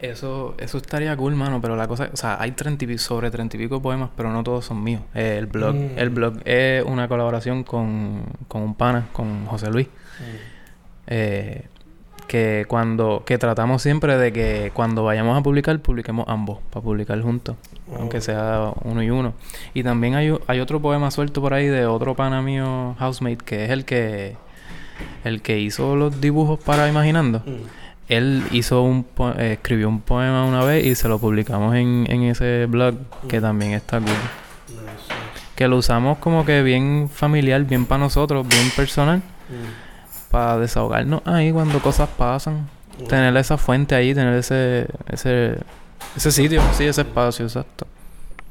Eso, 0.00 0.54
eso 0.58 0.78
estaría 0.78 1.16
cool, 1.16 1.34
mano, 1.34 1.60
pero 1.60 1.74
la 1.74 1.88
cosa, 1.88 2.08
o 2.12 2.16
sea, 2.16 2.40
hay 2.40 2.52
30 2.52 2.84
y 2.84 2.98
sobre 2.98 3.32
treinta 3.32 3.56
y 3.56 3.60
pico 3.60 3.82
poemas, 3.82 4.10
pero 4.16 4.32
no 4.32 4.44
todos 4.44 4.64
son 4.64 4.80
míos. 4.84 5.02
Eh, 5.12 5.34
el 5.38 5.46
blog, 5.46 5.74
Mm. 5.74 5.98
el 5.98 6.10
blog 6.10 6.34
es 6.44 6.84
una 6.84 7.08
colaboración 7.08 7.64
con, 7.64 8.22
con 8.46 8.62
un 8.62 8.74
pana, 8.76 9.08
con 9.12 9.44
José 9.46 9.70
Luis. 9.72 9.88
eh, 11.08 11.64
que 12.28 12.64
cuando, 12.68 13.24
que 13.26 13.38
tratamos 13.38 13.82
siempre 13.82 14.16
de 14.16 14.32
que 14.32 14.70
cuando 14.74 15.02
vayamos 15.02 15.36
a 15.36 15.42
publicar, 15.42 15.76
publiquemos 15.80 16.26
ambos, 16.28 16.58
para 16.70 16.84
publicar 16.84 17.20
juntos, 17.20 17.56
aunque 17.98 18.18
Oh. 18.18 18.20
sea 18.20 18.72
uno 18.84 19.02
y 19.02 19.10
uno. 19.10 19.32
Y 19.74 19.82
también 19.82 20.14
hay, 20.14 20.32
hay 20.46 20.60
otro 20.60 20.80
poema 20.80 21.10
suelto 21.10 21.40
por 21.40 21.54
ahí 21.54 21.66
de 21.66 21.86
otro 21.86 22.14
pana 22.14 22.40
mío, 22.42 22.94
housemate, 23.00 23.38
que 23.44 23.64
es 23.64 23.70
el 23.70 23.84
que, 23.84 24.36
el 25.24 25.42
que 25.42 25.58
hizo 25.58 25.96
los 25.96 26.20
dibujos 26.20 26.60
para 26.60 26.88
Imaginando. 26.88 27.40
Mm. 27.44 27.50
Él 28.08 28.42
hizo 28.52 28.82
un 28.82 29.04
po- 29.04 29.32
eh, 29.36 29.54
escribió 29.54 29.88
un 29.88 30.00
poema 30.00 30.44
una 30.46 30.64
vez 30.64 30.84
y 30.86 30.94
se 30.94 31.08
lo 31.08 31.18
publicamos 31.18 31.74
en, 31.74 32.06
en 32.08 32.22
ese 32.22 32.66
blog 32.66 32.94
que 33.28 33.38
Mm. 33.38 33.42
también 33.42 33.72
está 33.72 33.98
cool. 33.98 34.08
Que 35.56 35.66
lo 35.66 35.76
usamos 35.76 36.18
como 36.18 36.44
que 36.44 36.62
bien 36.62 37.10
familiar, 37.12 37.64
bien 37.64 37.84
para 37.84 37.98
nosotros, 38.04 38.46
bien 38.46 38.70
personal, 38.76 39.18
Mm. 39.18 39.87
Para 40.30 40.58
desahogarnos 40.58 41.22
ahí 41.24 41.52
cuando 41.52 41.80
cosas 41.80 42.08
pasan. 42.08 42.68
Tener 43.08 43.36
esa 43.36 43.56
fuente 43.56 43.94
ahí, 43.94 44.12
tener 44.12 44.34
ese, 44.34 44.88
ese, 45.08 45.58
ese 46.16 46.32
sitio, 46.32 46.60
sí, 46.72 46.84
ese 46.84 47.02
espacio, 47.02 47.44
exacto. 47.44 47.86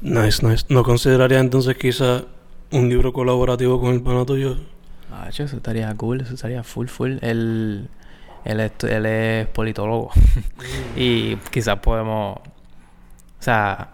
Nice, 0.00 0.46
nice. 0.46 0.64
¿No 0.68 0.82
consideraría 0.84 1.38
entonces 1.38 1.76
quizá 1.76 2.22
un 2.70 2.88
libro 2.88 3.12
colaborativo 3.12 3.80
con 3.80 3.92
el 3.92 4.00
pana 4.00 4.24
tuyo? 4.24 4.56
Ah, 5.12 5.28
eso 5.28 5.44
estaría 5.44 5.94
cool, 5.96 6.22
eso 6.22 6.34
estaría 6.34 6.62
full, 6.62 6.86
full. 6.86 7.18
Él, 7.20 7.88
él, 8.44 8.60
es, 8.60 8.72
él 8.84 9.06
es 9.06 9.46
politólogo. 9.48 10.10
Y 10.96 11.36
quizás 11.50 11.78
podemos, 11.78 12.38
o 12.38 12.42
sea, 13.40 13.90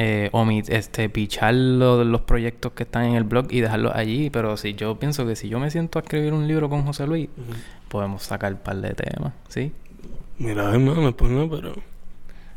eh, 0.00 0.28
omit, 0.32 0.68
este, 0.70 1.08
pichar 1.08 1.54
lo- 1.54 2.04
los 2.04 2.20
proyectos 2.20 2.70
que 2.72 2.84
están 2.84 3.04
en 3.06 3.14
el 3.16 3.24
blog 3.24 3.48
y 3.50 3.60
dejarlos 3.60 3.92
allí. 3.96 4.30
Pero 4.30 4.56
si 4.56 4.74
yo 4.74 4.96
pienso 4.98 5.26
que 5.26 5.34
si 5.34 5.48
yo 5.48 5.58
me 5.58 5.70
siento 5.72 5.98
a 5.98 6.02
escribir 6.02 6.32
un 6.32 6.46
libro 6.46 6.68
con 6.68 6.84
José 6.84 7.06
Luis, 7.08 7.28
podemos 7.88 8.22
sacar 8.22 8.52
un 8.52 8.60
par 8.60 8.76
de 8.76 8.94
temas, 8.94 9.32
¿sí? 9.48 9.72
Mira, 10.38 10.72
hermano, 10.72 11.16
pues 11.16 11.30
no, 11.32 11.50
pero... 11.50 11.72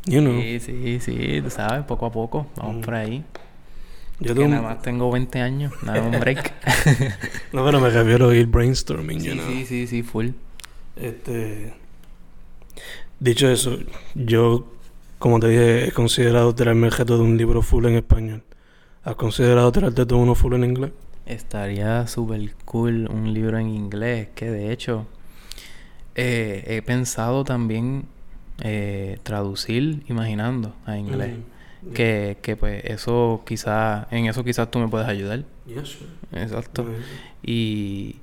You 0.04 0.20
know. 0.20 0.40
Sí, 0.40 0.60
sí, 0.60 1.00
sí, 1.00 1.40
tú 1.42 1.50
sabes, 1.50 1.84
poco 1.84 2.06
a 2.06 2.12
poco, 2.12 2.46
vamos 2.56 2.84
por 2.84 2.94
ahí. 2.94 3.24
Yo 4.20 4.34
tengo... 4.34 4.48
nada 4.48 4.62
más 4.62 4.82
tengo 4.82 5.10
20 5.10 5.40
años, 5.40 5.72
nada, 5.82 6.02
un 6.02 6.12
break. 6.20 6.52
No, 7.52 7.64
pero 7.64 7.80
me 7.80 7.90
refiero 7.90 8.28
a 8.30 8.34
ir 8.36 8.46
brainstorming, 8.46 9.18
you 9.18 9.32
sí, 9.32 9.38
know. 9.38 9.46
sí, 9.48 9.64
sí, 9.66 9.86
sí, 9.88 10.02
full. 10.04 10.28
Este... 10.96 11.72
Dicho 13.20 13.48
eso, 13.48 13.78
yo, 14.14 14.66
como 15.22 15.38
te 15.38 15.46
dije, 15.46 15.86
he 15.86 15.92
considerado 15.92 16.52
tirarme 16.52 16.88
el 16.88 16.92
reto 16.92 17.16
de 17.16 17.22
un 17.22 17.36
libro 17.36 17.62
full 17.62 17.86
en 17.86 17.94
español. 17.94 18.42
¿Has 19.04 19.14
considerado 19.14 19.70
tirarte 19.70 20.04
todo 20.04 20.18
uno 20.18 20.34
full 20.34 20.54
en 20.54 20.64
inglés? 20.64 20.90
Estaría 21.26 22.08
súper 22.08 22.52
cool 22.64 23.08
un 23.08 23.32
libro 23.32 23.56
en 23.56 23.68
inglés, 23.68 24.30
que 24.34 24.50
de 24.50 24.72
hecho 24.72 25.06
eh, 26.16 26.64
he 26.66 26.82
pensado 26.82 27.44
también 27.44 28.06
eh, 28.62 29.20
traducir 29.22 30.02
imaginando 30.08 30.74
a 30.86 30.98
inglés. 30.98 31.36
Que, 31.94 32.38
que 32.42 32.56
pues 32.56 32.84
eso 32.84 33.42
quizás, 33.46 34.08
en 34.10 34.26
eso 34.26 34.42
quizás 34.42 34.72
tú 34.72 34.80
me 34.80 34.88
puedes 34.88 35.06
ayudar. 35.06 35.44
Sure. 35.84 36.10
Exacto. 36.32 36.84
Y, 37.44 38.16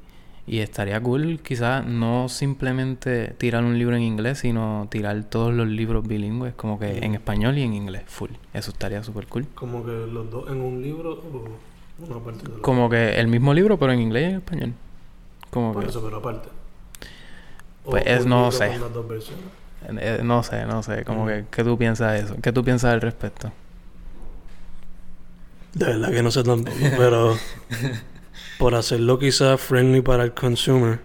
y 0.49 0.59
estaría 0.59 0.99
cool 1.01 1.39
quizás 1.43 1.85
no 1.85 2.27
simplemente 2.27 3.35
tirar 3.37 3.63
un 3.63 3.77
libro 3.77 3.95
en 3.95 4.01
inglés, 4.01 4.39
sino 4.39 4.87
tirar 4.89 5.23
todos 5.23 5.53
los 5.53 5.67
libros 5.67 6.07
bilingües, 6.07 6.53
como 6.55 6.79
que 6.79 6.97
en 7.05 7.13
español 7.13 7.57
y 7.57 7.61
en 7.61 7.73
inglés, 7.73 8.03
full. 8.07 8.31
Eso 8.53 8.71
estaría 8.71 9.03
súper 9.03 9.27
cool. 9.27 9.45
Como 9.53 9.85
que 9.85 9.91
los 9.91 10.29
dos 10.31 10.49
en 10.49 10.59
un 10.61 10.81
libro 10.81 11.11
o 11.13 12.05
una 12.05 12.19
parte 12.23 12.47
de 12.49 12.61
Como 12.61 12.89
que 12.89 13.19
el 13.19 13.27
mismo 13.27 13.53
libro, 13.53 13.77
pero 13.77 13.91
en 13.93 13.99
inglés 14.01 14.23
y 14.23 14.25
en 14.31 14.35
español. 14.37 14.73
Como 15.51 15.73
Por 15.73 15.83
que... 15.83 15.89
eso, 15.89 16.01
pero 16.03 16.17
aparte. 16.17 16.49
Pues 17.83 18.03
es- 18.05 18.25
no 18.25 18.51
sé. 18.51 18.71
eh, 19.87 20.19
no 20.23 20.43
sé, 20.43 20.65
no 20.65 20.83
sé. 20.83 21.03
Como 21.05 21.25
Mm. 21.25 21.27
que... 21.27 21.45
¿Qué 21.51 21.63
tú 21.63 21.77
piensas 21.77 22.13
de 22.13 22.19
eso? 22.19 22.35
¿Qué 22.41 22.51
tú 22.51 22.63
piensas 22.63 22.93
al 22.93 23.01
respecto? 23.01 23.51
De 25.73 25.85
verdad 25.85 26.09
que 26.11 26.23
no 26.23 26.31
sé 26.31 26.43
tampoco, 26.43 26.75
pero 26.97 27.35
por 28.59 28.75
hacerlo 28.75 29.17
quizás 29.17 29.59
friendly 29.59 30.01
para 30.01 30.23
el 30.25 30.33
consumer, 30.33 30.99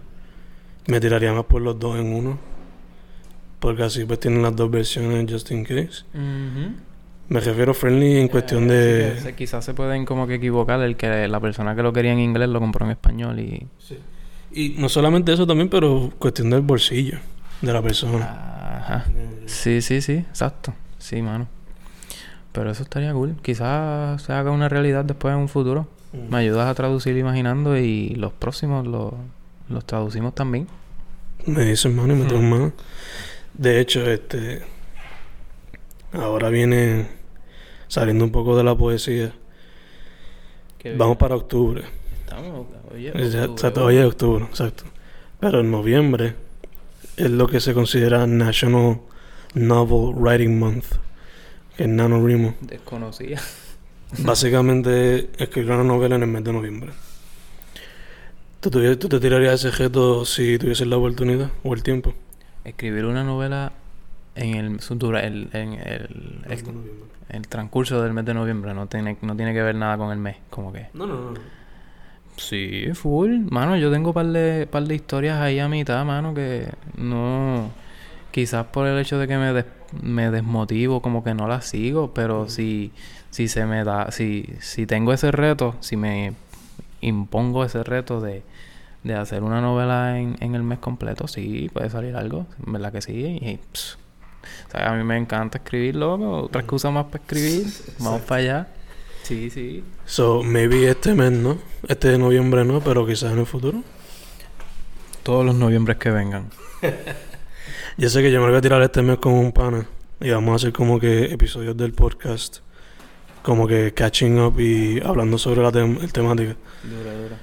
me 0.88 0.98
tiraría 1.00 1.32
más 1.32 1.44
por 1.44 1.62
los 1.62 1.78
dos 1.78 1.98
en 1.98 2.12
uno. 2.12 2.38
Porque 3.60 3.84
así 3.84 4.04
pues 4.04 4.18
tienen 4.20 4.42
las 4.42 4.54
dos 4.54 4.70
versiones 4.70 5.32
just 5.32 5.50
in 5.52 5.64
case. 5.64 6.04
Me 7.28 7.40
refiero 7.40 7.72
friendly 7.72 8.18
en 8.18 8.28
cuestión 8.28 8.64
Eh, 8.64 9.14
de... 9.14 9.20
sí 9.20 9.32
quizás 9.34 9.64
se 9.64 9.72
pueden 9.72 10.04
como 10.04 10.26
que 10.26 10.34
equivocar 10.34 10.80
el 10.80 10.96
que 10.96 11.28
la 11.28 11.40
persona 11.40 11.74
que 11.74 11.82
lo 11.82 11.92
quería 11.92 12.12
en 12.12 12.18
inglés 12.18 12.48
lo 12.48 12.58
compró 12.60 12.84
en 12.84 12.90
español 12.90 13.38
y... 13.38 13.66
Sí. 13.78 13.98
Y 14.52 14.68
no 14.78 14.88
solamente 14.88 15.32
eso 15.32 15.46
también, 15.46 15.68
pero 15.68 16.12
cuestión 16.18 16.50
del 16.50 16.60
bolsillo 16.60 17.18
de 17.62 17.72
la 17.72 17.80
persona. 17.80 18.78
Ajá. 18.80 19.04
Sí, 19.46 19.80
sí, 19.80 20.02
sí, 20.02 20.12
exacto. 20.12 20.74
Sí, 20.98 21.22
mano. 21.22 21.46
Pero 22.52 22.70
eso 22.70 22.82
estaría 22.82 23.12
cool. 23.12 23.36
Quizás 23.42 24.20
se 24.22 24.32
haga 24.32 24.50
una 24.50 24.68
realidad 24.68 25.04
después 25.04 25.32
en 25.32 25.40
un 25.40 25.48
futuro. 25.48 25.88
Mm. 26.14 26.30
Me 26.30 26.38
ayudas 26.38 26.68
a 26.68 26.74
traducir 26.74 27.16
imaginando 27.16 27.76
y 27.76 28.10
los 28.10 28.32
próximos 28.32 28.86
los, 28.86 29.12
los 29.68 29.84
traducimos 29.84 30.34
también. 30.34 30.68
Me 31.46 31.64
dicen 31.64 31.94
mano 31.94 32.14
y 32.14 32.16
me 32.16 32.24
toman 32.26 32.50
mano. 32.50 32.72
De 33.52 33.80
hecho, 33.80 34.08
este. 34.10 34.62
Ahora 36.12 36.48
viene 36.48 37.08
saliendo 37.88 38.24
un 38.24 38.30
poco 38.30 38.56
de 38.56 38.64
la 38.64 38.76
poesía. 38.76 39.32
Vamos 40.96 41.16
para 41.16 41.34
octubre. 41.34 41.82
Estamos, 42.20 42.66
oye, 42.92 43.08
Exacto, 43.08 43.52
exacto, 43.52 43.84
hoy 43.86 43.96
es 43.96 44.04
octubre, 44.04 44.44
exacto. 44.44 44.84
Pero 45.40 45.60
en 45.60 45.70
noviembre 45.70 46.34
es 47.16 47.30
lo 47.30 47.46
que 47.48 47.60
se 47.60 47.72
considera 47.72 48.26
National 48.26 49.00
Novel 49.54 50.14
Writing 50.14 50.58
Month, 50.58 50.84
que 51.76 51.84
es 51.84 51.88
NaNoWriMo. 51.88 52.54
Desconocía. 52.60 53.40
Básicamente 54.18 55.30
escribir 55.38 55.72
una 55.72 55.84
novela 55.84 56.16
en 56.16 56.22
el 56.22 56.28
mes 56.28 56.44
de 56.44 56.52
noviembre. 56.52 56.90
¿Tú, 58.60 58.70
tuvi- 58.70 58.98
tú 58.98 59.08
te 59.08 59.20
tirarías 59.20 59.64
ese 59.64 59.70
reto 59.76 60.24
si 60.24 60.58
tuvieses 60.58 60.86
la 60.86 60.96
oportunidad 60.96 61.50
o 61.62 61.74
el 61.74 61.82
tiempo? 61.82 62.14
Escribir 62.64 63.04
una 63.04 63.22
novela 63.24 63.72
en 64.34 64.54
el, 64.54 64.80
su 64.80 64.94
dura- 64.94 65.20
el, 65.20 65.48
en 65.52 65.74
el, 65.74 66.42
el, 66.48 66.56
de 66.56 66.62
noviembre. 66.72 66.92
el 67.28 67.48
transcurso 67.48 68.00
del 68.02 68.12
mes 68.14 68.24
de 68.24 68.34
noviembre. 68.34 68.72
No 68.72 68.86
tiene, 68.86 69.16
no 69.20 69.36
tiene 69.36 69.52
que 69.52 69.62
ver 69.62 69.74
nada 69.74 69.98
con 69.98 70.10
el 70.12 70.18
mes. 70.18 70.36
Como 70.50 70.72
que... 70.72 70.86
No, 70.94 71.06
no, 71.06 71.32
no. 71.32 71.40
Sí, 72.36 72.86
full. 72.94 73.40
Mano, 73.50 73.76
yo 73.76 73.92
tengo 73.92 74.12
par 74.12 74.26
de, 74.26 74.66
par 74.66 74.84
de 74.84 74.94
historias 74.94 75.40
ahí 75.40 75.58
a 75.58 75.68
mitad, 75.68 76.04
mano, 76.04 76.32
que 76.34 76.68
no... 76.96 77.70
Quizás 78.32 78.66
por 78.66 78.88
el 78.88 78.98
hecho 78.98 79.16
de 79.18 79.28
que 79.28 79.36
me, 79.36 79.52
des- 79.52 79.66
me 80.02 80.30
desmotivo, 80.32 81.00
como 81.00 81.22
que 81.22 81.34
no 81.34 81.46
las 81.46 81.66
sigo, 81.66 82.12
pero 82.12 82.48
si, 82.48 82.90
si 83.34 83.48
se 83.48 83.66
me 83.66 83.82
da... 83.82 84.12
Si, 84.12 84.48
si 84.60 84.86
tengo 84.86 85.12
ese 85.12 85.32
reto, 85.32 85.74
si 85.80 85.96
me 85.96 86.34
impongo 87.00 87.64
ese 87.64 87.82
reto 87.82 88.20
de, 88.20 88.44
de 89.02 89.14
hacer 89.14 89.42
una 89.42 89.60
novela 89.60 90.20
en, 90.20 90.36
en 90.38 90.54
el 90.54 90.62
mes 90.62 90.78
completo, 90.78 91.26
sí, 91.26 91.68
puede 91.72 91.90
salir 91.90 92.14
algo, 92.14 92.46
¿verdad 92.58 92.92
que 92.92 93.02
sí? 93.02 93.40
Y, 93.42 93.58
pss, 93.72 93.98
o 94.68 94.70
sea, 94.70 94.92
a 94.92 94.94
mí 94.94 95.02
me 95.02 95.16
encanta 95.16 95.58
escribir, 95.58 95.96
loco, 95.96 96.42
otra 96.42 96.60
excusa 96.60 96.92
más 96.92 97.06
para 97.06 97.24
escribir, 97.24 97.66
vamos 97.98 98.20
para 98.20 98.40
allá. 98.40 98.68
Sí, 99.24 99.50
sí. 99.50 99.82
So, 100.06 100.44
maybe 100.44 100.88
este 100.88 101.12
mes 101.14 101.32
no, 101.32 101.58
este 101.88 102.10
de 102.10 102.18
noviembre 102.18 102.64
no, 102.64 102.82
pero 102.82 103.04
quizás 103.04 103.32
en 103.32 103.40
el 103.40 103.46
futuro. 103.46 103.82
Todos 105.24 105.44
los 105.44 105.56
noviembres 105.56 105.96
que 105.96 106.10
vengan. 106.10 106.50
Yo 107.96 108.08
sé 108.10 108.22
que 108.22 108.30
yo 108.30 108.40
me 108.40 108.48
voy 108.48 108.58
a 108.58 108.60
tirar 108.60 108.80
este 108.82 109.02
mes 109.02 109.18
con 109.18 109.32
un 109.32 109.50
pana 109.50 109.86
y 110.20 110.30
vamos 110.30 110.52
a 110.52 110.56
hacer 110.56 110.72
como 110.72 111.00
que 111.00 111.32
episodios 111.32 111.76
del 111.76 111.94
podcast, 111.94 112.58
como 113.44 113.68
que 113.68 113.92
catching 113.92 114.40
up 114.40 114.58
y 114.58 115.00
hablando 115.04 115.36
sobre 115.36 115.62
la 115.62 115.70
tem- 115.70 116.02
el 116.02 116.12
temática. 116.12 116.56
Dura, 116.82 117.14
dura. 117.14 117.36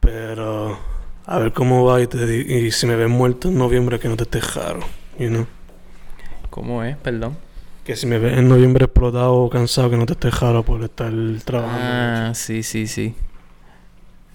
Pero 0.00 0.78
a 1.24 1.38
ver 1.38 1.52
cómo 1.54 1.86
va 1.86 2.02
y, 2.02 2.06
te 2.06 2.36
y 2.36 2.70
si 2.70 2.86
me 2.86 2.94
ves 2.94 3.08
muerto 3.08 3.48
en 3.48 3.56
noviembre 3.56 3.98
que 3.98 4.08
no 4.08 4.16
te 4.16 4.24
estés 4.24 4.44
you 5.18 5.28
know. 5.28 5.46
¿Cómo 6.50 6.84
es? 6.84 6.96
Perdón. 6.98 7.38
Que 7.84 7.96
si 7.96 8.06
me 8.06 8.18
ves 8.18 8.36
en 8.38 8.48
noviembre 8.48 8.84
explotado 8.84 9.34
o 9.34 9.48
cansado 9.50 9.88
que 9.90 9.96
no 9.96 10.04
te 10.04 10.12
estés 10.12 10.38
raro 10.40 10.62
por 10.62 10.82
estar 10.82 11.12
trabajando. 11.44 12.30
Ah, 12.30 12.32
sí, 12.34 12.62
sí, 12.62 12.86
sí. 12.86 13.14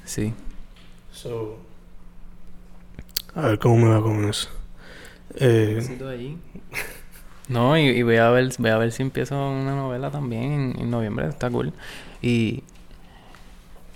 Sí. 0.05 0.33
So, 1.11 1.59
a 3.35 3.41
ver 3.41 3.59
cómo 3.59 3.77
me 3.77 3.89
va 3.89 4.01
con 4.01 4.27
eso. 4.27 4.49
Eh, 5.35 5.79
No, 7.49 7.77
y, 7.77 7.81
y 7.81 8.03
voy 8.03 8.17
a 8.17 8.29
ver, 8.29 8.49
voy 8.57 8.69
a 8.69 8.77
ver 8.77 8.91
si 8.91 9.01
empiezo 9.03 9.35
una 9.35 9.75
novela 9.75 10.11
también 10.11 10.75
en, 10.79 10.89
noviembre, 10.89 11.27
está 11.27 11.49
cool. 11.49 11.73
Y 12.21 12.63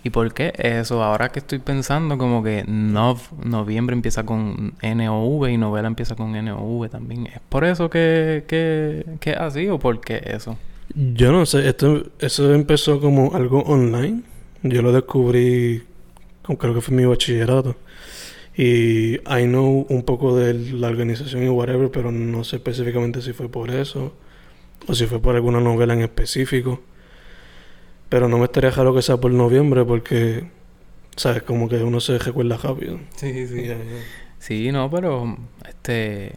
¿Y 0.06 0.10
por 0.10 0.34
qué 0.34 0.52
eso? 0.58 1.02
Ahora 1.02 1.30
que 1.30 1.40
estoy 1.40 1.60
pensando 1.60 2.18
como 2.18 2.44
que 2.44 2.66
nov, 2.68 3.20
noviembre 3.42 3.96
empieza 3.96 4.26
con 4.26 4.74
NOV 4.82 5.48
y 5.48 5.58
novela 5.58 5.88
empieza 5.88 6.18
con 6.18 6.34
NOV 6.34 6.90
también. 6.90 7.28
¿Es 7.28 7.40
por 7.48 7.64
eso 7.64 7.90
que, 7.90 8.44
que, 8.46 9.06
que 9.22 9.32
es 9.32 9.38
así 9.38 9.70
o 9.70 9.80
por 9.80 10.02
qué 10.02 10.22
eso? 10.26 10.58
yo 10.96 11.32
no 11.32 11.46
sé, 11.46 11.68
esto, 11.68 12.04
eso 12.20 12.54
empezó 12.54 13.00
como 13.00 13.34
algo 13.36 13.62
online. 13.62 14.22
Yo 14.62 14.82
lo 14.82 14.92
descubrí, 14.92 15.84
creo 16.44 16.74
que 16.74 16.82
fue 16.82 16.96
mi 16.96 17.06
bachillerato. 17.06 17.76
Y 18.56 19.16
I 19.16 19.46
know 19.46 19.86
un 19.90 20.04
poco 20.04 20.36
de 20.38 20.54
la 20.54 20.88
organización 20.90 21.44
y 21.44 21.50
whatever, 21.50 21.90
pero 21.92 22.12
no 22.12 22.44
sé 22.44 22.58
específicamente 22.58 23.22
si 23.22 23.34
fue 23.34 23.50
por 23.50 23.72
eso 23.72 24.14
o 24.88 24.94
si 24.94 25.06
fue 25.08 25.20
por 25.22 25.36
alguna 25.36 25.60
novela 25.60 25.94
en 25.94 26.02
específico. 26.02 26.82
Pero 28.10 28.28
no 28.28 28.38
me 28.38 28.46
estaría 28.46 28.70
raro 28.70 28.94
que 28.94 29.02
sea 29.02 29.18
por 29.18 29.32
noviembre 29.32 29.84
porque, 29.86 30.46
¿sabes? 31.16 31.44
Como 31.44 31.68
que 31.68 31.78
uno 31.78 32.00
se 32.00 32.20
recuerda 32.20 32.58
rápido. 32.58 33.00
Sí, 33.16 33.32
Ya, 33.48 33.64
ya. 33.76 33.78
Sí, 34.40 34.72
no, 34.72 34.90
pero 34.92 35.38
este 35.68 36.34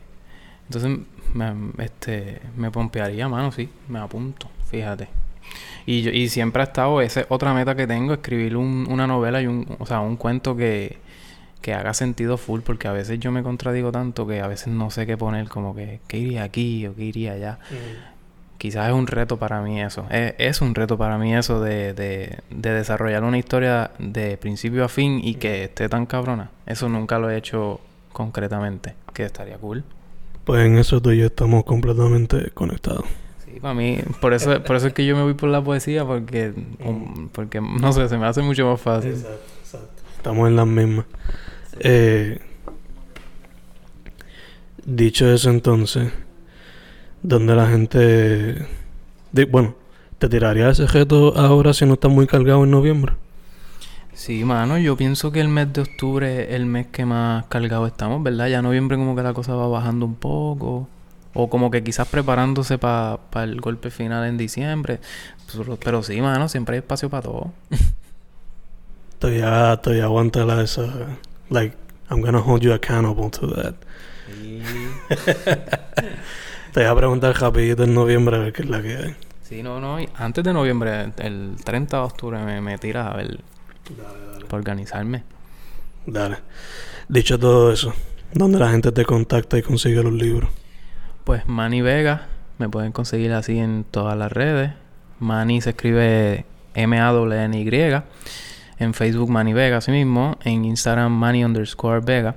entonces 0.68 0.98
me, 1.34 1.52
este 1.84 2.40
me 2.56 2.70
pompearía, 2.70 3.28
mano, 3.28 3.52
sí, 3.52 3.68
me 3.88 3.98
apunto, 3.98 4.48
fíjate. 4.70 5.08
Y 5.86 6.02
yo, 6.02 6.10
y 6.12 6.28
siempre 6.28 6.62
ha 6.62 6.64
estado 6.66 7.00
esa 7.00 7.20
es 7.20 7.26
otra 7.30 7.52
meta 7.54 7.74
que 7.76 7.86
tengo, 7.86 8.14
escribir 8.14 8.56
un- 8.56 8.86
una 8.90 9.06
novela 9.06 9.42
y 9.42 9.46
un, 9.46 9.66
o 9.78 9.86
sea, 9.86 10.00
un 10.00 10.16
cuento 10.16 10.56
que, 10.56 10.98
que 11.60 11.74
haga 11.74 11.94
sentido 11.94 12.36
full, 12.36 12.60
porque 12.60 12.88
a 12.88 12.92
veces 12.92 13.18
yo 13.18 13.32
me 13.32 13.42
contradigo 13.42 13.90
tanto 13.92 14.26
que 14.26 14.40
a 14.40 14.46
veces 14.46 14.68
no 14.68 14.90
sé 14.90 15.06
qué 15.06 15.16
poner, 15.16 15.48
como 15.48 15.74
que 15.74 16.00
qué 16.06 16.18
iría 16.18 16.44
aquí 16.44 16.86
o 16.86 16.94
qué 16.94 17.04
iría 17.04 17.32
allá. 17.32 17.58
Quizás 18.58 18.88
es 18.88 18.94
un 18.94 19.06
reto 19.06 19.36
para 19.36 19.60
mí 19.60 19.82
eso. 19.82 20.06
Es, 20.10 20.34
es 20.38 20.60
un 20.60 20.74
reto 20.74 20.96
para 20.96 21.18
mí 21.18 21.34
eso 21.34 21.60
de, 21.60 21.92
de, 21.92 22.38
de 22.50 22.70
desarrollar 22.70 23.22
una 23.24 23.36
historia 23.36 23.90
de 23.98 24.38
principio 24.38 24.84
a 24.84 24.88
fin 24.88 25.20
y 25.22 25.34
que 25.34 25.64
esté 25.64 25.88
tan 25.88 26.06
cabrona. 26.06 26.50
Eso 26.64 26.88
nunca 26.88 27.18
lo 27.18 27.28
he 27.30 27.36
hecho 27.36 27.80
concretamente. 28.12 28.94
Que 29.12 29.24
estaría 29.24 29.58
cool. 29.58 29.84
Pues 30.44 30.64
en 30.64 30.78
eso 30.78 31.02
tú 31.02 31.10
y 31.10 31.18
yo 31.18 31.26
estamos 31.26 31.64
completamente 31.64 32.50
conectados. 32.52 33.04
Sí, 33.44 33.58
para 33.60 33.74
mí, 33.74 33.98
por 34.20 34.32
eso, 34.32 34.62
por 34.62 34.76
eso 34.76 34.86
es 34.86 34.94
que 34.94 35.04
yo 35.04 35.16
me 35.16 35.22
voy 35.22 35.34
por 35.34 35.48
la 35.48 35.62
poesía, 35.62 36.04
porque, 36.04 36.54
um, 36.84 37.28
porque 37.28 37.60
no 37.60 37.92
sé, 37.92 38.08
se 38.08 38.16
me 38.16 38.26
hace 38.26 38.40
mucho 38.42 38.70
más 38.70 38.80
fácil. 38.80 39.10
Exacto, 39.10 39.52
exacto. 39.60 40.02
Estamos 40.16 40.48
en 40.48 40.56
las 40.56 40.66
mismas. 40.66 41.04
Eh, 41.80 42.38
dicho 44.84 45.30
eso 45.30 45.50
entonces, 45.50 46.12
donde 47.22 47.54
la 47.54 47.68
gente... 47.68 48.66
bueno, 49.50 49.74
¿te 50.18 50.28
tiraría 50.28 50.70
ese 50.70 50.86
reto 50.86 51.36
ahora 51.36 51.74
si 51.74 51.84
no 51.86 51.94
estás 51.94 52.10
muy 52.10 52.26
cargado 52.26 52.64
en 52.64 52.70
noviembre? 52.70 53.12
Sí, 54.14 54.44
mano, 54.44 54.78
yo 54.78 54.96
pienso 54.96 55.30
que 55.30 55.40
el 55.40 55.48
mes 55.48 55.72
de 55.74 55.82
octubre 55.82 56.44
es 56.44 56.54
el 56.54 56.64
mes 56.64 56.86
que 56.86 57.04
más 57.04 57.44
cargado 57.46 57.86
estamos, 57.86 58.22
¿verdad? 58.22 58.48
Ya 58.48 58.62
noviembre 58.62 58.96
como 58.96 59.14
que 59.14 59.22
la 59.22 59.34
cosa 59.34 59.54
va 59.54 59.68
bajando 59.68 60.06
un 60.06 60.14
poco. 60.14 60.88
O 61.34 61.50
como 61.50 61.70
que 61.70 61.84
quizás 61.84 62.08
preparándose 62.08 62.78
para 62.78 63.18
el 63.42 63.60
golpe 63.60 63.90
final 63.90 64.26
en 64.26 64.38
diciembre. 64.38 65.00
Pero, 65.52 65.76
pero 65.76 66.02
sí, 66.02 66.18
mano, 66.22 66.48
siempre 66.48 66.76
hay 66.76 66.78
espacio 66.78 67.10
para 67.10 67.24
todo. 67.24 67.52
Todavía, 69.18 69.78
todavía 69.82 70.04
aguanta 70.04 70.44
la 70.44 70.62
esa... 70.62 70.84
Like, 71.50 71.76
I'm 72.10 72.20
gonna 72.20 72.40
hold 72.40 72.62
you 72.62 72.72
accountable 72.72 73.30
to 73.30 73.46
that. 73.48 73.74
Te 76.72 76.80
voy 76.80 76.90
a 76.90 76.94
preguntar 76.94 77.40
rapidito 77.40 77.84
en 77.84 77.94
noviembre 77.94 78.36
a 78.36 78.40
ver 78.40 78.52
qué 78.52 78.62
es 78.62 78.68
la 78.68 78.82
que 78.82 78.96
hay. 78.96 79.16
Sí, 79.42 79.62
no, 79.62 79.80
no. 79.80 79.98
Antes 80.16 80.44
de 80.44 80.52
noviembre, 80.52 81.12
el 81.18 81.56
30 81.64 81.96
de 81.96 82.02
octubre, 82.02 82.38
me, 82.44 82.60
me 82.60 82.78
tiras 82.78 83.12
a 83.12 83.16
ver. 83.16 83.38
Dale, 83.96 84.26
dale. 84.32 84.44
Para 84.46 84.58
organizarme. 84.58 85.22
Dale. 86.06 86.38
Dicho 87.08 87.38
todo 87.38 87.72
eso, 87.72 87.94
¿dónde 88.32 88.58
la 88.58 88.70
gente 88.70 88.90
te 88.92 89.04
contacta 89.04 89.56
y 89.56 89.62
consigue 89.62 90.02
los 90.02 90.12
libros? 90.12 90.50
Pues 91.24 91.46
Manny 91.46 91.80
Vega, 91.80 92.26
me 92.58 92.68
pueden 92.68 92.92
conseguir 92.92 93.32
así 93.32 93.58
en 93.58 93.84
todas 93.84 94.16
las 94.18 94.32
redes. 94.32 94.72
Manny 95.20 95.60
se 95.60 95.70
escribe 95.70 96.44
M-A-N-Y. 96.74 98.02
En 98.78 98.94
Facebook 98.94 99.30
Manny 99.30 99.52
Vega, 99.52 99.78
así 99.78 99.90
mismo. 99.90 100.36
En 100.44 100.64
Instagram 100.64 101.12
Manny 101.12 101.44
underscore 101.44 102.00
Vega. 102.00 102.36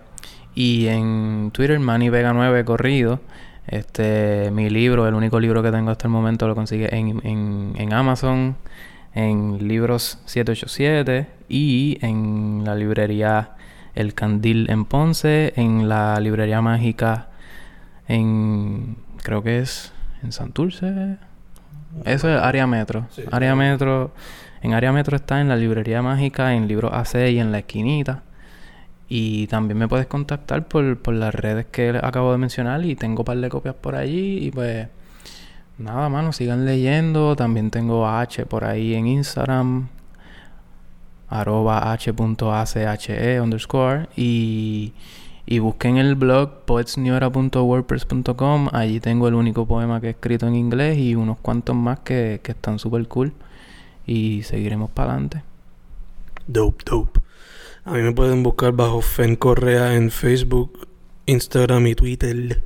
Y 0.56 0.88
en 0.88 1.52
Twitter 1.54 1.80
Manny 1.80 2.10
Vega 2.10 2.34
9 2.34 2.66
corrido. 2.66 3.20
Este, 3.68 4.50
mi 4.52 4.70
libro, 4.70 5.08
el 5.08 5.14
único 5.14 5.40
libro 5.40 5.62
que 5.62 5.72
tengo 5.72 5.92
hasta 5.92 6.08
el 6.08 6.12
momento, 6.12 6.48
lo 6.48 6.56
consigue 6.56 6.96
en, 6.96 7.22
en, 7.24 7.74
en 7.78 7.94
Amazon, 7.94 8.56
en 9.14 9.68
Libros 9.68 10.20
787 10.26 11.28
y 11.50 12.00
en 12.02 12.64
la 12.66 12.74
librería 12.74 13.52
El 13.94 14.16
Candil 14.16 14.72
en 14.72 14.86
Ponce, 14.86 15.54
en 15.56 15.88
la 15.88 16.20
librería 16.20 16.62
mágica 16.62 17.30
en, 18.10 18.98
creo 19.24 19.42
que 19.42 19.60
es 19.60 19.94
en 20.22 20.34
Santurce. 20.34 21.18
Eso 22.06 22.30
es 22.30 22.42
área 22.42 22.68
metro. 22.68 23.08
Sí. 23.12 23.24
Área 23.32 23.56
metro, 23.56 24.12
en 24.62 24.74
área 24.74 24.92
metro 24.92 25.16
está 25.16 25.42
en 25.42 25.48
la 25.48 25.56
librería 25.56 26.02
mágica, 26.02 26.54
en 26.54 26.68
Libros 26.68 26.92
AC 26.94 27.30
y 27.30 27.40
en 27.40 27.52
la 27.52 27.60
esquinita. 27.60 28.24
Y 29.08 29.48
también 29.48 29.78
me 29.78 29.88
puedes 29.88 30.08
contactar 30.08 30.68
por, 30.68 30.98
por 31.00 31.16
las 31.16 31.34
redes 31.34 31.66
que 31.66 31.98
acabo 32.02 32.32
de 32.32 32.38
mencionar 32.38 32.86
y 32.86 32.96
tengo 32.96 33.22
un 33.22 33.26
par 33.26 33.38
de 33.38 33.50
copias 33.50 33.76
por 33.76 33.96
allí 33.96 34.46
y 34.46 34.52
pues 34.52 34.88
nada, 35.80 36.10
mano, 36.10 36.32
sigan 36.34 36.66
leyendo. 36.66 37.36
También 37.36 37.72
tengo 37.72 38.06
a 38.06 38.22
H 38.22 38.46
por 38.46 38.66
ahí 38.66 38.94
en 38.94 39.08
Instagram, 39.08 39.88
arroba 41.30 41.92
h.ache 41.92 43.42
underscore 43.42 44.10
y, 44.16 44.94
y 45.46 45.60
busquen 45.60 45.98
el 45.98 46.16
blog 46.16 46.66
poetsnewera.wordpress.com. 46.66 48.70
Allí 48.74 49.00
tengo 49.00 49.28
el 49.28 49.34
único 49.34 49.66
poema 49.66 50.00
que 50.02 50.08
he 50.08 50.12
escrito 50.12 50.48
en 50.48 50.56
inglés 50.56 51.00
y 51.00 51.16
unos 51.16 51.40
cuantos 51.40 51.76
más 51.76 52.00
que, 52.02 52.42
que 52.44 52.52
están 52.52 52.78
súper 52.78 53.08
cool. 53.08 53.34
Y 54.10 54.42
seguiremos 54.42 54.90
para 54.90 55.12
adelante. 55.12 55.44
Dope, 56.48 56.84
dope. 56.84 57.20
A 57.86 57.94
mí 57.94 58.02
me 58.02 58.12
pueden 58.12 58.42
buscar 58.42 58.72
bajo 58.72 59.02
Fen 59.02 59.36
Correa 59.36 59.96
en 59.96 60.10
Facebook, 60.10 60.88
Instagram 61.28 61.86
y 61.86 61.94
Twitter. 61.94 62.64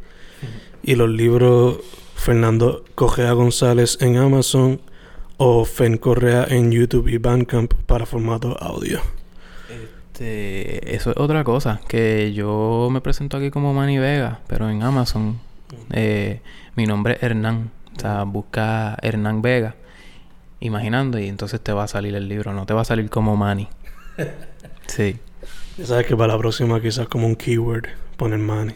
Y 0.83 0.95
los 0.95 1.09
libros 1.09 1.79
Fernando 2.15 2.85
Cogea 2.95 3.33
González 3.33 3.97
en 3.99 4.15
Amazon 4.15 4.79
o 5.35 5.65
Fen 5.65 5.97
Correa 5.97 6.45
en 6.47 6.71
YouTube 6.71 7.09
y 7.09 7.17
Bandcamp 7.17 7.73
para 7.73 8.05
formato 8.05 8.55
audio. 8.61 9.01
Este, 9.69 10.95
eso 10.95 11.11
es 11.11 11.17
otra 11.17 11.43
cosa, 11.43 11.81
que 11.89 12.31
yo 12.31 12.87
me 12.89 13.01
presento 13.01 13.35
aquí 13.35 13.51
como 13.51 13.73
Manny 13.73 13.97
Vega, 13.97 14.39
pero 14.47 14.69
en 14.69 14.81
Amazon 14.81 15.41
eh, 15.91 16.39
mi 16.77 16.85
nombre 16.85 17.15
es 17.15 17.23
Hernán. 17.23 17.71
O 17.97 17.99
sea, 17.99 18.23
busca 18.23 18.97
Hernán 19.01 19.41
Vega, 19.41 19.75
imaginando, 20.65 21.19
y 21.19 21.27
entonces 21.27 21.61
te 21.61 21.71
va 21.73 21.83
a 21.83 21.87
salir 21.87 22.15
el 22.15 22.27
libro, 22.27 22.53
no 22.53 22.65
te 22.65 22.73
va 22.73 22.81
a 22.81 22.85
salir 22.85 23.09
como 23.09 23.35
Manny. 23.35 23.67
Sí. 24.85 25.17
Sabes 25.81 26.05
que 26.05 26.15
para 26.15 26.33
la 26.33 26.37
próxima 26.39 26.81
quizás 26.81 27.07
como 27.07 27.25
un 27.25 27.35
keyword 27.37 27.85
poner 28.17 28.37
money. 28.37 28.75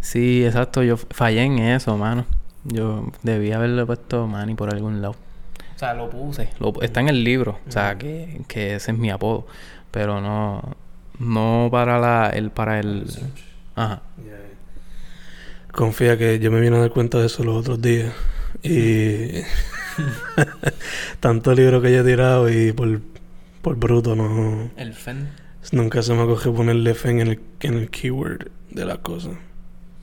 Sí, 0.00 0.44
exacto, 0.46 0.82
yo 0.84 0.96
fallé 0.96 1.42
en 1.42 1.58
eso, 1.58 1.98
mano. 1.98 2.24
Yo 2.62 3.10
debía 3.22 3.56
haberle 3.56 3.84
puesto 3.84 4.26
Manny 4.28 4.54
por 4.54 4.72
algún 4.72 5.02
lado. 5.02 5.16
O 5.74 5.78
sea, 5.78 5.92
lo 5.92 6.08
puse. 6.08 6.48
Lo- 6.60 6.80
está 6.82 7.00
en 7.00 7.08
el 7.08 7.24
libro. 7.24 7.58
O 7.68 7.70
sea, 7.72 7.98
que, 7.98 8.42
que 8.46 8.76
ese 8.76 8.92
es 8.92 8.96
mi 8.98 9.10
apodo. 9.10 9.46
Pero 9.90 10.20
no... 10.20 10.62
No 11.18 11.68
para 11.70 11.98
la... 11.98 12.30
El, 12.30 12.50
para 12.50 12.78
el... 12.78 13.06
Ajá. 13.74 14.02
Confía 15.72 16.16
que 16.16 16.38
yo 16.38 16.50
me 16.52 16.60
vine 16.60 16.76
a 16.76 16.80
dar 16.80 16.90
cuenta 16.90 17.18
de 17.18 17.26
eso 17.26 17.42
los 17.44 17.56
otros 17.56 17.82
días. 17.82 18.12
Y 18.62 19.42
tanto 21.20 21.54
libro 21.54 21.80
que 21.80 21.92
yo 21.92 22.00
he 22.00 22.04
tirado 22.04 22.50
y 22.50 22.72
por, 22.72 23.00
por 23.62 23.76
bruto 23.76 24.14
no 24.16 24.70
El 24.76 24.94
Fen. 24.94 25.28
nunca 25.72 26.02
se 26.02 26.14
me 26.14 26.22
acoge 26.22 26.50
ponerle 26.50 26.94
fen 26.94 27.20
en 27.20 27.28
el, 27.28 27.40
en 27.60 27.74
el 27.74 27.90
keyword 27.90 28.50
de 28.70 28.84
la 28.84 28.98
cosa. 28.98 29.30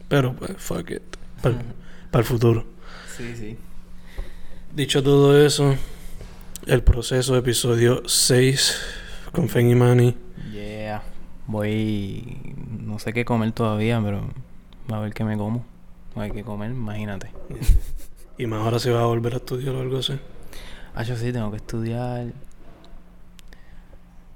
Pero 0.07 0.33
pues 0.33 0.51
fuck 0.57 0.91
it. 0.91 1.01
Para 1.41 2.21
el 2.21 2.25
futuro. 2.25 2.65
Sí, 3.17 3.35
sí. 3.35 3.57
Dicho 4.73 5.03
todo 5.03 5.37
eso, 5.45 5.75
el 6.65 6.83
proceso 6.83 7.35
episodio 7.37 8.03
6 8.05 8.77
con 9.31 9.49
Fen 9.49 9.69
y 9.69 9.75
Manny. 9.75 10.17
Yeah. 10.51 11.03
Voy... 11.47 12.53
No 12.79 12.99
sé 12.99 13.13
qué 13.13 13.25
comer 13.25 13.51
todavía, 13.51 14.01
pero... 14.03 14.29
A 14.89 14.99
ver 14.99 15.13
qué 15.13 15.23
me 15.23 15.37
como. 15.37 15.65
Hay 16.15 16.31
que 16.31 16.43
comer, 16.43 16.71
imagínate. 16.71 17.31
Y 18.41 18.47
más 18.47 18.61
ahora 18.63 18.79
se 18.79 18.89
va 18.89 19.01
a 19.03 19.05
volver 19.05 19.33
a 19.33 19.37
estudiar 19.37 19.75
o 19.75 19.81
algo 19.81 19.99
así. 19.99 20.19
Ah, 20.95 21.03
yo 21.03 21.15
sí, 21.15 21.31
tengo 21.31 21.51
que 21.51 21.57
estudiar. 21.57 22.25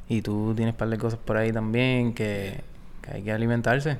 Y 0.07 0.21
tú 0.21 0.53
tienes 0.55 0.75
un 0.75 0.77
par 0.77 0.89
de 0.89 0.99
cosas 0.99 1.17
por 1.17 1.37
ahí 1.37 1.51
también 1.51 2.13
que, 2.13 2.61
que 3.01 3.11
hay 3.11 3.23
que 3.23 3.31
alimentarse. 3.31 3.97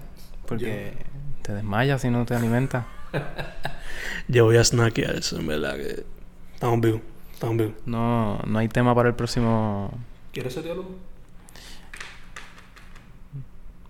Porque 0.47 0.93
te 1.41 1.53
desmayas 1.55 2.03
si 2.03 2.11
no 2.11 2.23
te 2.23 2.35
alimentas. 2.35 2.85
Yo 4.27 4.45
voy 4.45 4.57
a 4.57 4.63
snackear 4.63 5.15
eso, 5.15 5.39
en 5.39 5.47
verdad 5.47 5.75
que... 5.75 6.05
Estamos 6.53 6.81
vivos, 6.81 7.01
estamos 7.33 7.57
vivos. 7.57 7.73
No, 7.87 8.37
no 8.45 8.59
hay 8.59 8.67
tema 8.67 8.93
para 8.93 9.09
el 9.09 9.15
próximo. 9.15 9.91
¿Quieres 10.31 10.53
ese 10.53 10.61
diálogo? 10.61 10.91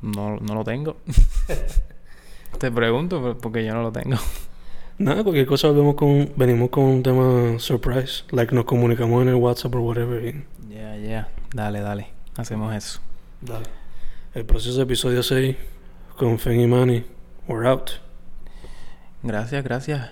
No, 0.02 0.38
no 0.38 0.56
lo 0.56 0.64
tengo. 0.64 0.96
te 2.58 2.72
pregunto 2.72 3.20
por- 3.22 3.38
porque 3.38 3.66
yo 3.66 3.74
no 3.74 3.82
lo 3.82 3.92
tengo. 3.92 4.16
Nada, 4.98 5.24
cualquier 5.24 5.46
cosa 5.46 5.72
vemos 5.72 5.96
con, 5.96 6.32
venimos 6.38 6.70
con 6.70 6.86
un 6.86 7.04
tema 7.04 7.60
surprise. 7.60 8.24
Like 8.32 8.56
nos 8.56 8.64
comunicamos 8.64 9.22
en 9.24 9.30
el 9.30 9.36
WhatsApp 9.36 9.76
o 9.76 9.82
whatever. 9.82 10.34
Ya, 10.70 10.96
ya. 10.96 11.28
Dale, 11.54 11.82
dale. 11.82 12.08
Hacemos 12.38 12.74
eso. 12.74 13.02
Dale. 13.42 13.66
El 14.34 14.46
proceso 14.46 14.82
episodio 14.82 15.22
6 15.22 15.58
con 16.16 16.40
Fen 16.40 16.62
y 16.62 16.68
Manny. 16.68 17.04
We're 17.46 17.68
out. 17.68 17.92
Gracias, 19.22 19.64
gracias. 19.66 20.12